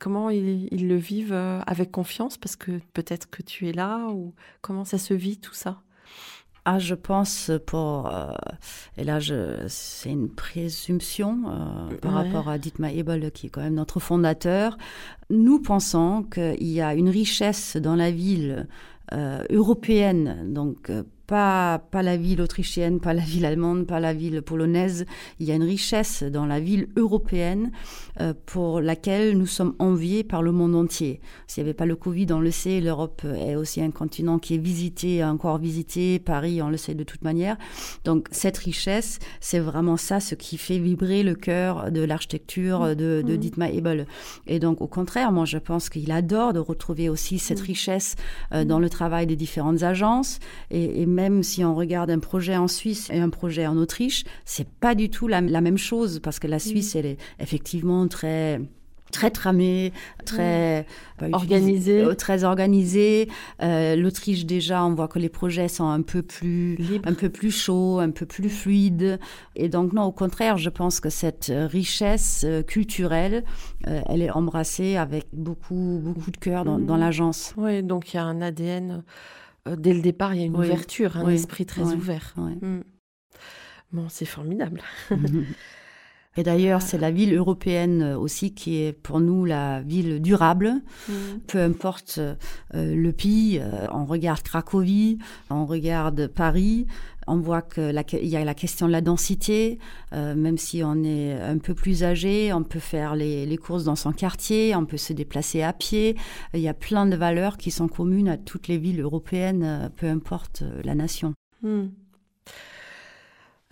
comment 0.00 0.28
ils, 0.28 0.68
ils, 0.72 0.88
le 0.88 0.96
vivent 0.96 1.32
euh, 1.32 1.60
avec 1.66 1.92
confiance 1.92 2.36
parce 2.36 2.56
que 2.56 2.80
peut-être 2.94 3.30
que 3.30 3.42
tu 3.42 3.68
es 3.68 3.72
là 3.72 4.08
ou 4.08 4.34
comment 4.60 4.84
ça 4.84 4.98
se 4.98 5.14
vit 5.14 5.38
tout 5.38 5.54
ça? 5.54 5.80
Ah, 6.64 6.80
je 6.80 6.96
pense 6.96 7.52
pour 7.64 8.12
euh, 8.12 8.32
et 8.96 9.04
là 9.04 9.20
c'est 9.68 10.10
une 10.10 10.28
présomption 10.28 11.44
par 12.02 12.12
rapport 12.14 12.48
à 12.48 12.58
Dietmar 12.58 12.90
Ebel 12.90 13.30
qui 13.30 13.46
est 13.46 13.50
quand 13.50 13.60
même 13.60 13.76
notre 13.76 14.00
fondateur. 14.00 14.76
Nous 15.30 15.60
pensons 15.60 16.24
qu'il 16.24 16.66
y 16.66 16.80
a 16.80 16.94
une 16.94 17.08
richesse 17.08 17.76
dans 17.76 17.94
la 17.94 18.10
ville 18.10 18.66
européenne, 19.12 20.52
donc 20.52 20.90
pas, 21.26 21.80
pas 21.90 22.02
la 22.02 22.16
ville 22.16 22.40
autrichienne, 22.40 23.00
pas 23.00 23.14
la 23.14 23.22
ville 23.22 23.44
allemande, 23.44 23.86
pas 23.86 24.00
la 24.00 24.12
ville 24.12 24.42
polonaise. 24.42 25.06
Il 25.40 25.46
y 25.46 25.52
a 25.52 25.54
une 25.54 25.62
richesse 25.62 26.22
dans 26.22 26.46
la 26.46 26.60
ville 26.60 26.88
européenne 26.96 27.70
euh, 28.20 28.32
pour 28.46 28.80
laquelle 28.80 29.36
nous 29.36 29.46
sommes 29.46 29.74
enviés 29.78 30.24
par 30.24 30.42
le 30.42 30.52
monde 30.52 30.74
entier. 30.74 31.20
S'il 31.46 31.62
n'y 31.62 31.68
avait 31.68 31.74
pas 31.74 31.86
le 31.86 31.96
Covid, 31.96 32.26
on 32.30 32.40
le 32.40 32.50
sait, 32.50 32.80
l'Europe 32.80 33.22
est 33.24 33.56
aussi 33.56 33.80
un 33.80 33.90
continent 33.90 34.38
qui 34.38 34.54
est 34.54 34.58
visité, 34.58 35.24
encore 35.24 35.58
visité. 35.58 36.18
Paris, 36.18 36.62
on 36.62 36.70
le 36.70 36.76
sait 36.76 36.94
de 36.94 37.04
toute 37.04 37.22
manière. 37.22 37.56
Donc 38.04 38.28
cette 38.30 38.58
richesse, 38.58 39.18
c'est 39.40 39.58
vraiment 39.58 39.96
ça 39.96 40.20
ce 40.20 40.34
qui 40.34 40.58
fait 40.58 40.78
vibrer 40.78 41.22
le 41.22 41.34
cœur 41.34 41.90
de 41.90 42.02
l'architecture 42.02 42.96
de, 42.96 43.22
de 43.26 43.34
mmh. 43.34 43.36
Dietmar 43.36 43.68
Ebel. 43.68 44.06
Et 44.46 44.58
donc 44.58 44.80
au 44.80 44.86
contraire, 44.86 45.32
moi 45.32 45.44
je 45.44 45.58
pense 45.58 45.88
qu'il 45.88 46.10
adore 46.12 46.52
de 46.52 46.60
retrouver 46.60 47.08
aussi 47.08 47.38
cette 47.38 47.60
mmh. 47.60 47.64
richesse 47.64 48.16
euh, 48.52 48.64
dans 48.64 48.78
le 48.78 48.88
travail 48.88 49.26
des 49.26 49.36
différentes 49.36 49.82
agences 49.82 50.38
et, 50.70 51.02
et 51.02 51.06
même 51.16 51.42
si 51.42 51.64
on 51.64 51.74
regarde 51.74 52.10
un 52.10 52.18
projet 52.18 52.56
en 52.56 52.68
Suisse 52.68 53.08
et 53.10 53.18
un 53.18 53.30
projet 53.30 53.66
en 53.66 53.76
Autriche, 53.78 54.24
c'est 54.44 54.68
pas 54.68 54.94
du 54.94 55.08
tout 55.08 55.28
la, 55.28 55.40
même 55.40 55.78
chose 55.78 56.20
parce 56.22 56.38
que 56.38 56.46
la 56.46 56.58
Suisse, 56.58 56.94
mm. 56.94 56.98
elle 56.98 57.06
est 57.06 57.16
effectivement 57.40 58.06
très 58.06 58.60
très 59.12 59.30
tramée, 59.30 59.92
très 60.26 60.84
mm. 61.22 61.32
organisée, 61.32 62.02
euh, 62.02 62.14
très 62.14 62.44
organisée. 62.44 63.28
Euh, 63.62 63.96
L'Autriche 63.96 64.44
déjà, 64.44 64.84
on 64.84 64.94
voit 64.94 65.08
que 65.08 65.18
les 65.18 65.30
projets 65.30 65.68
sont 65.68 65.88
un 65.88 66.02
peu 66.02 66.22
plus 66.22 66.76
un 67.04 67.14
peu 67.14 67.30
plus 67.30 67.50
chauds, 67.50 67.98
un 67.98 68.10
peu 68.10 68.26
plus 68.26 68.50
fluides. 68.50 69.18
Et 69.54 69.68
donc 69.68 69.94
non, 69.94 70.02
au 70.02 70.12
contraire, 70.12 70.58
je 70.58 70.68
pense 70.68 71.00
que 71.00 71.08
cette 71.08 71.50
richesse 71.50 72.44
euh, 72.44 72.62
culturelle, 72.62 73.44
elle 73.84 74.20
est 74.20 74.30
embrassée 74.30 74.96
avec 74.96 75.26
beaucoup 75.32 76.00
beaucoup 76.02 76.30
de 76.30 76.36
cœur 76.36 76.64
dans, 76.64 76.78
dans 76.78 76.96
mm. 76.96 77.00
l'agence. 77.00 77.54
Oui, 77.56 77.82
donc 77.82 78.12
il 78.12 78.16
y 78.16 78.20
a 78.20 78.24
un 78.24 78.42
ADN 78.42 79.02
dès 79.76 79.94
le 79.94 80.00
départ, 80.00 80.34
il 80.34 80.40
y 80.40 80.42
a 80.42 80.46
une 80.46 80.56
ouverture, 80.56 81.16
un 81.16 81.28
esprit 81.28 81.66
très 81.66 81.82
ouvert. 81.82 82.34
Mm. 82.36 82.80
Bon, 83.92 84.08
c'est 84.08 84.26
formidable. 84.26 84.82
Et 86.36 86.42
d'ailleurs, 86.42 86.82
c'est 86.82 86.98
la 86.98 87.10
ville 87.10 87.34
européenne 87.34 88.02
euh, 88.02 88.18
aussi 88.18 88.54
qui 88.54 88.82
est 88.82 88.92
pour 88.92 89.20
nous 89.20 89.44
la 89.44 89.80
ville 89.82 90.20
durable. 90.20 90.74
Mm. 91.08 91.12
Peu 91.46 91.58
importe 91.58 92.18
euh, 92.18 92.34
le 92.72 93.12
pays, 93.12 93.60
on 93.92 94.04
regarde 94.04 94.42
Cracovie, 94.42 95.18
on 95.50 95.66
regarde 95.66 96.26
Paris, 96.26 96.86
on 97.26 97.38
voit 97.38 97.62
qu'il 97.62 98.26
y 98.26 98.36
a 98.36 98.44
la 98.44 98.54
question 98.54 98.86
de 98.86 98.92
la 98.92 99.00
densité. 99.00 99.78
même 100.12 100.58
si 100.58 100.82
on 100.84 101.02
est 101.02 101.32
un 101.32 101.58
peu 101.58 101.74
plus 101.74 102.04
âgé, 102.04 102.52
on 102.52 102.62
peut 102.62 102.78
faire 102.78 103.16
les, 103.16 103.46
les, 103.46 103.56
courses 103.56 103.84
dans 103.84 103.96
son 103.96 104.12
quartier, 104.12 104.76
on 104.76 104.86
peut 104.86 104.96
se 104.96 105.12
déplacer 105.12 105.62
à 105.62 105.72
pied. 105.72 106.16
Il 106.54 106.60
y 106.60 106.68
a 106.68 106.74
plein 106.74 107.06
de 107.06 107.16
valeurs 107.16 107.56
qui 107.56 107.70
sont 107.70 107.88
communes 107.88 108.28
à 108.28 108.36
toutes 108.36 108.68
les 108.68 108.78
villes 108.78 109.00
européennes, 109.00 109.90
peu 109.96 110.06
importe 110.06 110.62
la 110.84 110.94
nation. 110.94 111.34
Hmm. 111.62 111.86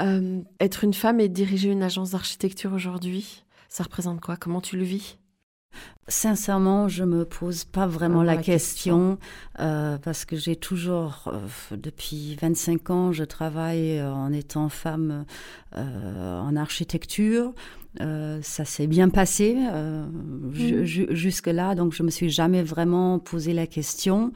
Euh, 0.03 0.41
être 0.61 0.85
une 0.85 0.95
femme 0.95 1.21
et 1.21 1.29
diriger 1.29 1.71
une 1.71 1.83
agence 1.83 2.11
d'architecture 2.11 2.73
aujourd'hui, 2.73 3.45
ça 3.69 3.85
représente 3.85 4.21
quoi? 4.21 4.37
Comment 4.37 4.61
tu 4.61 4.77
le 4.77 4.83
vis? 4.83 5.19
Sincèrement, 6.07 6.89
je 6.89 7.03
me 7.03 7.25
pose 7.25 7.65
pas 7.65 7.87
vraiment 7.87 8.23
la, 8.23 8.37
question, 8.37 9.19
euh, 9.59 9.99
parce 9.99 10.25
que 10.25 10.37
j'ai 10.37 10.55
toujours, 10.55 11.33
euh, 11.33 11.77
depuis 11.77 12.37
25 12.41 12.91
ans, 12.91 13.13
je 13.13 13.25
travaille 13.25 14.01
en 14.03 14.33
étant 14.33 14.69
femme 14.69 15.25
en 15.75 16.57
architecture. 16.57 17.53
ça 17.99 18.65
s'est 18.65 18.87
bien 18.87 19.09
passé 19.09 19.55
mmh. 19.55 20.85
jusque 20.85 21.49
là, 21.49 21.75
donc 21.75 21.93
je 21.93 22.05
me 22.05 22.11
suis 22.11 22.31
jamais 22.31 22.63
vraiment 22.63 23.19
posé 23.19 23.53
la 23.53 23.67
question. 23.67 24.33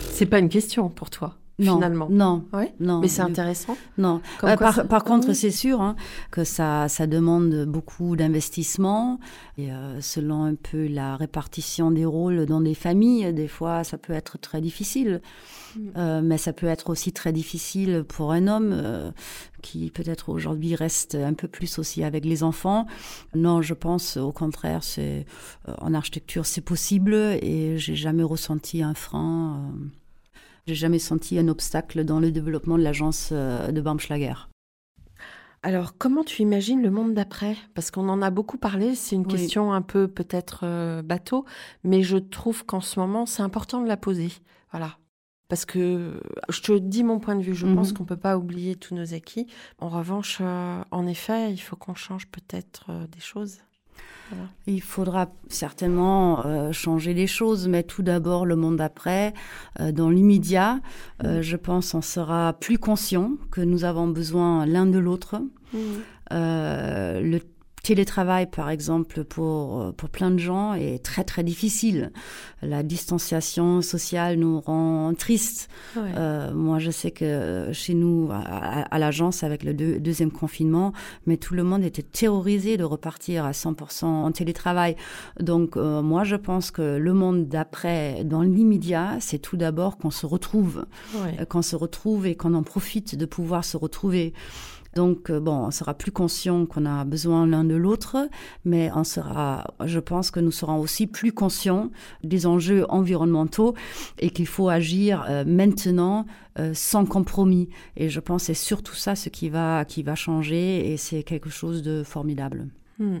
C'est 0.00 0.26
pas 0.26 0.38
une 0.38 0.50
question 0.50 0.90
pour 0.90 1.08
toi? 1.08 1.38
Non, 1.58 1.76
finalement. 1.76 2.08
Non, 2.10 2.44
non. 2.80 3.00
Mais 3.00 3.08
c'est 3.08 3.22
intéressant. 3.22 3.76
Non. 3.96 4.20
Euh, 4.42 4.56
par, 4.56 5.04
contre, 5.04 5.32
c'est 5.34 5.52
sûr 5.52 5.80
hein, 5.80 5.94
que 6.32 6.42
ça, 6.42 6.88
ça 6.88 7.06
demande 7.06 7.64
beaucoup 7.66 8.16
d'investissement. 8.16 9.20
Et 9.56 9.70
euh, 9.70 10.00
selon 10.00 10.44
un 10.44 10.56
peu 10.56 10.88
la 10.88 11.16
répartition 11.16 11.92
des 11.92 12.04
rôles 12.04 12.46
dans 12.46 12.60
des 12.60 12.74
familles, 12.74 13.32
des 13.32 13.46
fois, 13.46 13.84
ça 13.84 13.98
peut 13.98 14.12
être 14.12 14.36
très 14.38 14.60
difficile. 14.60 15.22
Mm. 15.76 15.80
Euh, 15.96 16.20
mais 16.24 16.38
ça 16.38 16.52
peut 16.52 16.66
être 16.66 16.90
aussi 16.90 17.12
très 17.12 17.32
difficile 17.32 18.04
pour 18.08 18.32
un 18.32 18.48
homme 18.48 19.12
qui 19.62 19.90
peut-être 19.90 20.30
aujourd'hui 20.30 20.74
reste 20.74 21.14
un 21.14 21.34
peu 21.34 21.46
plus 21.46 21.78
aussi 21.78 22.02
avec 22.02 22.24
les 22.24 22.42
enfants. 22.42 22.86
Non, 23.34 23.62
je 23.62 23.74
pense 23.74 24.16
au 24.16 24.32
contraire, 24.32 24.82
c'est 24.82 25.24
en 25.78 25.94
architecture, 25.94 26.46
c'est 26.46 26.60
possible 26.60 27.14
et 27.14 27.78
j'ai 27.78 27.94
jamais 27.94 28.24
ressenti 28.24 28.82
un 28.82 28.94
frein. 28.94 29.72
J'ai 30.66 30.74
jamais 30.74 30.98
senti 30.98 31.38
un 31.38 31.48
obstacle 31.48 32.04
dans 32.04 32.20
le 32.20 32.30
développement 32.30 32.78
de 32.78 32.82
l'agence 32.82 33.30
euh, 33.32 33.70
de 33.70 33.80
Baumschlager. 33.82 34.34
Alors, 35.62 35.96
comment 35.98 36.24
tu 36.24 36.42
imagines 36.42 36.82
le 36.82 36.90
monde 36.90 37.14
d'après? 37.14 37.56
Parce 37.74 37.90
qu'on 37.90 38.08
en 38.08 38.22
a 38.22 38.30
beaucoup 38.30 38.58
parlé, 38.58 38.94
c'est 38.94 39.16
une 39.16 39.26
question 39.26 39.72
un 39.72 39.82
peu 39.82 40.08
peut-être 40.08 40.60
euh, 40.64 41.02
bateau, 41.02 41.44
mais 41.84 42.02
je 42.02 42.16
trouve 42.18 42.64
qu'en 42.64 42.80
ce 42.80 42.98
moment, 42.98 43.24
c'est 43.26 43.42
important 43.42 43.82
de 43.82 43.88
la 43.88 43.96
poser. 43.96 44.30
Voilà. 44.70 44.98
Parce 45.48 45.64
que 45.66 46.20
je 46.48 46.60
te 46.60 46.72
dis 46.78 47.04
mon 47.04 47.18
point 47.18 47.36
de 47.36 47.42
vue, 47.42 47.54
je 47.54 47.66
pense 47.66 47.90
mhm. 47.90 47.96
qu'on 47.96 48.02
ne 48.04 48.08
peut 48.08 48.16
pas 48.16 48.36
oublier 48.36 48.76
tous 48.76 48.94
nos 48.94 49.14
acquis. 49.14 49.46
En 49.78 49.88
revanche, 49.88 50.38
euh, 50.40 50.82
en 50.90 51.06
effet, 51.06 51.52
il 51.52 51.58
faut 51.58 51.76
qu'on 51.76 51.94
change 51.94 52.26
peut-être 52.28 52.90
des 53.08 53.20
choses. 53.20 53.58
Il 54.66 54.82
faudra 54.82 55.30
certainement 55.48 56.44
euh, 56.46 56.72
changer 56.72 57.14
les 57.14 57.26
choses, 57.26 57.68
mais 57.68 57.82
tout 57.82 58.02
d'abord 58.02 58.46
le 58.46 58.56
monde 58.56 58.76
d'après. 58.76 59.34
Euh, 59.80 59.92
dans 59.92 60.10
l'immédiat, 60.10 60.80
euh, 61.22 61.38
mm. 61.38 61.42
je 61.42 61.56
pense 61.56 61.94
on 61.94 62.02
sera 62.02 62.54
plus 62.54 62.78
conscient 62.78 63.32
que 63.50 63.60
nous 63.60 63.84
avons 63.84 64.08
besoin 64.08 64.66
l'un 64.66 64.86
de 64.86 64.98
l'autre. 64.98 65.36
Mm. 65.72 65.78
le 66.30 67.38
télétravail, 67.84 68.46
par 68.46 68.70
exemple, 68.70 69.24
pour, 69.24 69.80
euh, 69.80 69.92
pour 69.92 70.08
plein 70.08 70.30
de 70.30 70.38
gens 70.38 70.72
est 70.74 71.04
très, 71.04 71.22
très 71.22 71.44
difficile. 71.44 72.10
La 72.62 72.82
distanciation 72.82 73.82
sociale 73.82 74.38
nous 74.38 74.58
rend 74.58 75.12
tristes. 75.14 75.68
Euh, 75.96 76.52
moi, 76.54 76.78
je 76.78 76.90
sais 76.90 77.10
que 77.10 77.68
chez 77.72 77.92
nous, 77.92 78.30
à, 78.32 78.98
l'agence, 78.98 79.42
avec 79.42 79.62
le 79.62 79.74
deuxième 79.74 80.30
confinement, 80.30 80.92
mais 81.26 81.36
tout 81.36 81.54
le 81.54 81.62
monde 81.62 81.84
était 81.84 82.02
terrorisé 82.02 82.78
de 82.78 82.84
repartir 82.84 83.44
à 83.44 83.52
100% 83.52 84.06
en 84.06 84.32
télétravail. 84.32 84.96
Donc, 85.38 85.76
euh, 85.76 86.00
moi, 86.00 86.24
je 86.24 86.36
pense 86.36 86.70
que 86.70 86.96
le 86.96 87.12
monde 87.12 87.48
d'après, 87.48 88.24
dans 88.24 88.42
l'immédiat, 88.42 89.18
c'est 89.20 89.38
tout 89.38 89.58
d'abord 89.58 89.98
qu'on 89.98 90.10
se 90.10 90.24
retrouve. 90.24 90.86
Qu'on 91.50 91.62
se 91.62 91.76
retrouve 91.76 92.26
et 92.26 92.34
qu'on 92.34 92.54
en 92.54 92.62
profite 92.62 93.14
de 93.14 93.26
pouvoir 93.26 93.64
se 93.64 93.76
retrouver. 93.76 94.32
Donc, 94.94 95.30
euh, 95.30 95.40
bon, 95.40 95.66
on 95.66 95.70
sera 95.70 95.94
plus 95.94 96.12
conscient 96.12 96.66
qu'on 96.66 96.86
a 96.86 97.04
besoin 97.04 97.46
l'un 97.46 97.64
de 97.64 97.74
l'autre, 97.74 98.28
mais 98.64 98.90
on 98.94 99.04
sera, 99.04 99.74
je 99.84 99.98
pense 99.98 100.30
que 100.30 100.40
nous 100.40 100.52
serons 100.52 100.78
aussi 100.78 101.06
plus 101.06 101.32
conscients 101.32 101.90
des 102.22 102.46
enjeux 102.46 102.84
environnementaux 102.88 103.74
et 104.18 104.30
qu'il 104.30 104.46
faut 104.46 104.68
agir 104.68 105.24
euh, 105.28 105.44
maintenant 105.44 106.26
euh, 106.58 106.72
sans 106.74 107.06
compromis. 107.06 107.68
Et 107.96 108.08
je 108.08 108.20
pense 108.20 108.42
que 108.42 108.46
c'est 108.46 108.54
surtout 108.54 108.94
ça 108.94 109.16
ce 109.16 109.28
qui 109.28 109.48
va, 109.48 109.84
qui 109.84 110.02
va 110.02 110.14
changer 110.14 110.92
et 110.92 110.96
c'est 110.96 111.24
quelque 111.24 111.50
chose 111.50 111.82
de 111.82 112.02
formidable. 112.04 112.68
Hmm. 112.98 113.18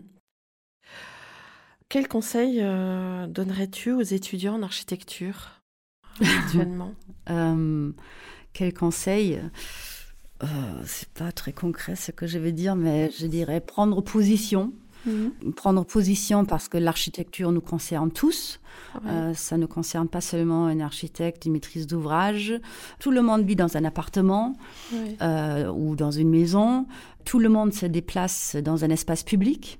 Quel 1.88 2.08
conseil 2.08 2.60
donnerais-tu 3.28 3.92
aux 3.92 4.02
étudiants 4.02 4.54
en 4.54 4.62
architecture 4.62 5.62
actuellement? 6.20 6.94
Quel 8.52 8.72
conseil? 8.72 9.40
Euh, 10.44 10.82
c'est 10.86 11.08
pas 11.08 11.32
très 11.32 11.52
concret 11.52 11.96
ce 11.96 12.10
que 12.10 12.26
je 12.26 12.38
vais 12.38 12.52
dire, 12.52 12.76
mais 12.76 13.10
je 13.18 13.26
dirais 13.26 13.60
prendre 13.60 14.00
position. 14.02 14.72
Mhm. 15.06 15.52
Prendre 15.54 15.84
position 15.84 16.46
parce 16.46 16.68
que 16.68 16.78
l'architecture 16.78 17.52
nous 17.52 17.60
concerne 17.60 18.10
tous. 18.10 18.60
Euh, 19.06 19.34
ça 19.34 19.58
ne 19.58 19.66
concerne 19.66 20.08
pas 20.08 20.22
seulement 20.22 20.66
un 20.66 20.80
architecte, 20.80 21.44
une 21.44 21.52
maîtrise 21.52 21.86
d'ouvrage. 21.86 22.54
Tout 23.00 23.10
le 23.10 23.20
monde 23.20 23.44
vit 23.44 23.56
dans 23.56 23.76
un 23.76 23.84
appartement 23.84 24.54
euh, 25.20 25.70
ou 25.70 25.94
dans 25.94 26.10
une 26.10 26.30
maison. 26.30 26.86
Tout 27.24 27.38
le 27.38 27.50
monde 27.50 27.74
se 27.74 27.86
déplace 27.86 28.56
dans 28.56 28.84
un 28.84 28.90
espace 28.90 29.22
public 29.22 29.78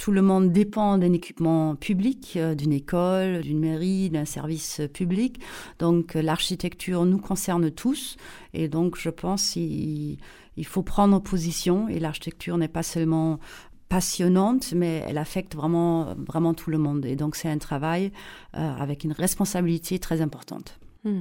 tout 0.00 0.12
le 0.12 0.22
monde 0.22 0.50
dépend 0.50 0.96
d'un 0.96 1.12
équipement 1.12 1.76
public, 1.76 2.32
euh, 2.36 2.54
d'une 2.54 2.72
école, 2.72 3.42
d'une 3.42 3.60
mairie, 3.60 4.08
d'un 4.08 4.24
service 4.24 4.80
public. 4.94 5.42
Donc 5.78 6.14
l'architecture 6.14 7.04
nous 7.04 7.18
concerne 7.18 7.70
tous 7.70 8.16
et 8.54 8.68
donc 8.68 8.96
je 8.96 9.10
pense 9.10 9.50
qu'il 9.50 10.16
il 10.56 10.66
faut 10.66 10.82
prendre 10.82 11.20
position 11.20 11.86
et 11.88 12.00
l'architecture 12.00 12.56
n'est 12.56 12.66
pas 12.66 12.82
seulement 12.82 13.40
passionnante, 13.90 14.72
mais 14.72 15.04
elle 15.06 15.18
affecte 15.18 15.54
vraiment, 15.54 16.14
vraiment 16.14 16.54
tout 16.54 16.70
le 16.70 16.78
monde. 16.78 17.04
Et 17.04 17.14
donc 17.14 17.36
c'est 17.36 17.50
un 17.50 17.58
travail 17.58 18.10
euh, 18.56 18.74
avec 18.76 19.04
une 19.04 19.12
responsabilité 19.12 19.98
très 19.98 20.22
importante. 20.22 20.80
Hmm. 21.04 21.20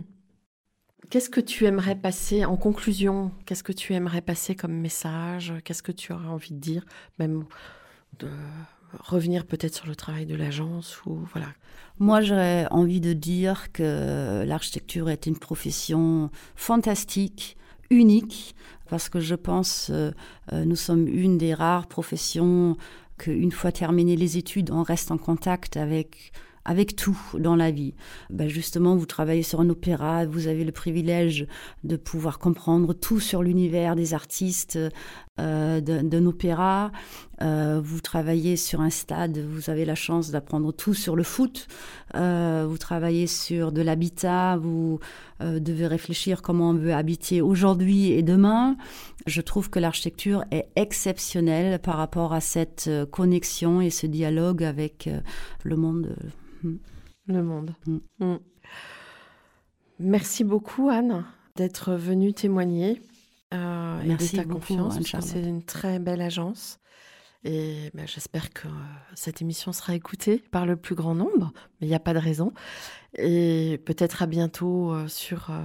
Qu'est-ce 1.09 1.29
que 1.29 1.41
tu 1.41 1.65
aimerais 1.65 1.95
passer 1.95 2.45
en 2.45 2.55
conclusion 2.55 3.31
Qu'est-ce 3.45 3.63
que 3.63 3.73
tu 3.73 3.93
aimerais 3.93 4.21
passer 4.21 4.55
comme 4.55 4.73
message? 4.73 5.53
Qu'est-ce 5.65 5.83
que 5.83 5.91
tu 5.91 6.13
aurais 6.13 6.27
envie 6.27 6.53
de 6.53 6.59
dire? 6.59 6.85
Même 7.17 7.43
de 8.17 8.29
revenir 8.99 9.45
peut-être 9.45 9.75
sur 9.75 9.87
le 9.87 9.95
travail 9.95 10.25
de 10.25 10.35
l'agence 10.35 11.05
ou 11.05 11.19
voilà. 11.31 11.47
Moi, 11.99 12.21
j'aurais 12.21 12.65
envie 12.71 13.01
de 13.01 13.13
dire 13.13 13.71
que 13.71 14.43
l'architecture 14.45 15.09
est 15.09 15.25
une 15.25 15.37
profession 15.37 16.31
fantastique, 16.55 17.57
unique, 17.89 18.55
parce 18.89 19.09
que 19.09 19.19
je 19.19 19.35
pense 19.35 19.89
euh, 19.91 20.11
euh, 20.53 20.65
nous 20.65 20.75
sommes 20.75 21.07
une 21.07 21.37
des 21.37 21.53
rares 21.53 21.87
professions 21.87 22.77
qu'une 23.17 23.51
fois 23.51 23.71
terminées 23.71 24.15
les 24.15 24.37
études, 24.37 24.71
on 24.71 24.81
reste 24.81 25.11
en 25.11 25.17
contact 25.17 25.75
avec 25.77 26.31
avec 26.69 26.95
tout 26.95 27.19
dans 27.33 27.55
la 27.55 27.71
vie. 27.71 27.95
Ben 28.29 28.47
justement, 28.47 28.95
vous 28.95 29.07
travaillez 29.07 29.41
sur 29.41 29.59
un 29.59 29.69
opéra, 29.69 30.27
vous 30.27 30.45
avez 30.45 30.63
le 30.63 30.71
privilège 30.71 31.47
de 31.83 31.95
pouvoir 31.95 32.37
comprendre 32.37 32.93
tout 32.93 33.19
sur 33.19 33.41
l'univers 33.41 33.95
des 33.95 34.13
artistes 34.13 34.77
euh, 35.39 35.81
d'un 35.81 36.25
opéra. 36.27 36.91
Euh, 37.41 37.81
vous 37.83 38.01
travaillez 38.01 38.55
sur 38.55 38.81
un 38.81 38.91
stade, 38.91 39.39
vous 39.39 39.71
avez 39.71 39.83
la 39.83 39.95
chance 39.95 40.29
d'apprendre 40.29 40.71
tout 40.71 40.93
sur 40.93 41.15
le 41.15 41.23
foot. 41.23 41.67
Euh, 42.13 42.67
vous 42.69 42.77
travaillez 42.77 43.25
sur 43.25 43.71
de 43.71 43.81
l'habitat, 43.81 44.57
vous 44.57 44.99
euh, 45.41 45.59
devez 45.59 45.87
réfléchir 45.87 46.41
comment 46.41 46.71
on 46.71 46.73
veut 46.73 46.93
habiter 46.93 47.41
aujourd'hui 47.41 48.11
et 48.11 48.23
demain. 48.23 48.77
Je 49.25 49.41
trouve 49.41 49.69
que 49.69 49.79
l'architecture 49.79 50.43
est 50.51 50.69
exceptionnelle 50.75 51.79
par 51.79 51.97
rapport 51.97 52.33
à 52.33 52.41
cette 52.41 52.85
euh, 52.87 53.05
connexion 53.05 53.81
et 53.81 53.89
ce 53.89 54.07
dialogue 54.07 54.63
avec 54.63 55.07
euh, 55.07 55.19
le 55.63 55.75
monde. 55.75 56.15
Mm. 56.63 56.75
Le 57.27 57.43
monde. 57.43 57.75
Mm. 57.85 57.97
Mm. 58.19 58.39
Merci 59.99 60.43
beaucoup, 60.43 60.89
Anne, 60.89 61.25
d'être 61.55 61.93
venue 61.93 62.33
témoigner 62.33 63.01
euh, 63.53 64.01
et 64.01 64.15
de 64.15 64.35
ta 64.35 64.45
confiance. 64.45 64.97
C'est 65.21 65.41
une 65.41 65.63
très 65.63 65.99
belle 65.99 66.21
agence. 66.21 66.79
Et 67.43 67.89
ben, 67.93 68.05
j'espère 68.05 68.51
que 68.51 68.67
cette 69.15 69.41
émission 69.41 69.71
sera 69.71 69.95
écoutée 69.95 70.43
par 70.51 70.65
le 70.65 70.75
plus 70.75 70.95
grand 70.95 71.15
nombre, 71.15 71.53
mais 71.79 71.87
il 71.87 71.89
n'y 71.89 71.95
a 71.95 71.99
pas 71.99 72.13
de 72.13 72.19
raison. 72.19 72.53
Et 73.17 73.81
peut-être 73.85 74.21
à 74.21 74.25
bientôt 74.25 74.91
euh, 74.91 75.07
sur 75.07 75.49
euh, 75.49 75.61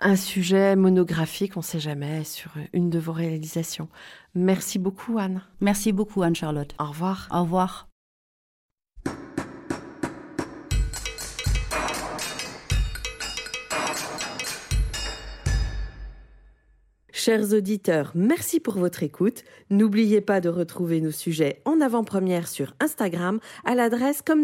un 0.00 0.16
sujet 0.16 0.76
monographique, 0.76 1.56
on 1.56 1.60
ne 1.60 1.64
sait 1.64 1.80
jamais, 1.80 2.24
sur 2.24 2.50
une 2.72 2.90
de 2.90 2.98
vos 2.98 3.12
réalisations. 3.12 3.88
Merci 4.34 4.78
beaucoup, 4.78 5.18
Anne. 5.18 5.42
Merci 5.60 5.92
beaucoup, 5.92 6.22
Anne-Charlotte. 6.22 6.74
Au 6.78 6.86
revoir. 6.86 7.28
Au 7.30 7.42
revoir. 7.42 7.91
Chers 17.24 17.52
auditeurs, 17.52 18.10
merci 18.16 18.58
pour 18.58 18.78
votre 18.78 19.04
écoute. 19.04 19.44
N'oubliez 19.70 20.20
pas 20.20 20.40
de 20.40 20.48
retrouver 20.48 21.00
nos 21.00 21.12
sujets 21.12 21.62
en 21.64 21.80
avant-première 21.80 22.48
sur 22.48 22.74
Instagram 22.80 23.38
à 23.64 23.76
l'adresse 23.76 24.22
comme 24.22 24.42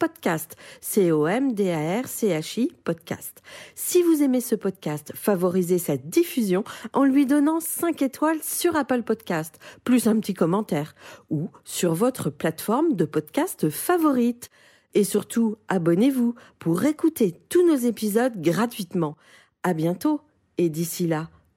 podcast. 0.00 0.56
C-O-M-D-A-R-C-H-I 0.80 2.72
podcast. 2.82 3.42
Si 3.76 4.02
vous 4.02 4.24
aimez 4.24 4.40
ce 4.40 4.56
podcast, 4.56 5.12
favorisez 5.14 5.78
sa 5.78 5.96
diffusion 5.96 6.64
en 6.92 7.04
lui 7.04 7.26
donnant 7.26 7.60
5 7.60 8.02
étoiles 8.02 8.42
sur 8.42 8.74
Apple 8.74 9.04
Podcast, 9.04 9.60
plus 9.84 10.08
un 10.08 10.18
petit 10.18 10.34
commentaire, 10.34 10.96
ou 11.30 11.50
sur 11.62 11.94
votre 11.94 12.30
plateforme 12.30 12.96
de 12.96 13.04
podcast 13.04 13.70
favorite. 13.70 14.50
Et 14.94 15.04
surtout, 15.04 15.58
abonnez-vous 15.68 16.34
pour 16.58 16.86
écouter 16.86 17.40
tous 17.48 17.64
nos 17.64 17.76
épisodes 17.76 18.42
gratuitement. 18.42 19.16
À 19.62 19.74
bientôt 19.74 20.22
et 20.58 20.70
d'ici 20.70 21.06
là, 21.06 21.28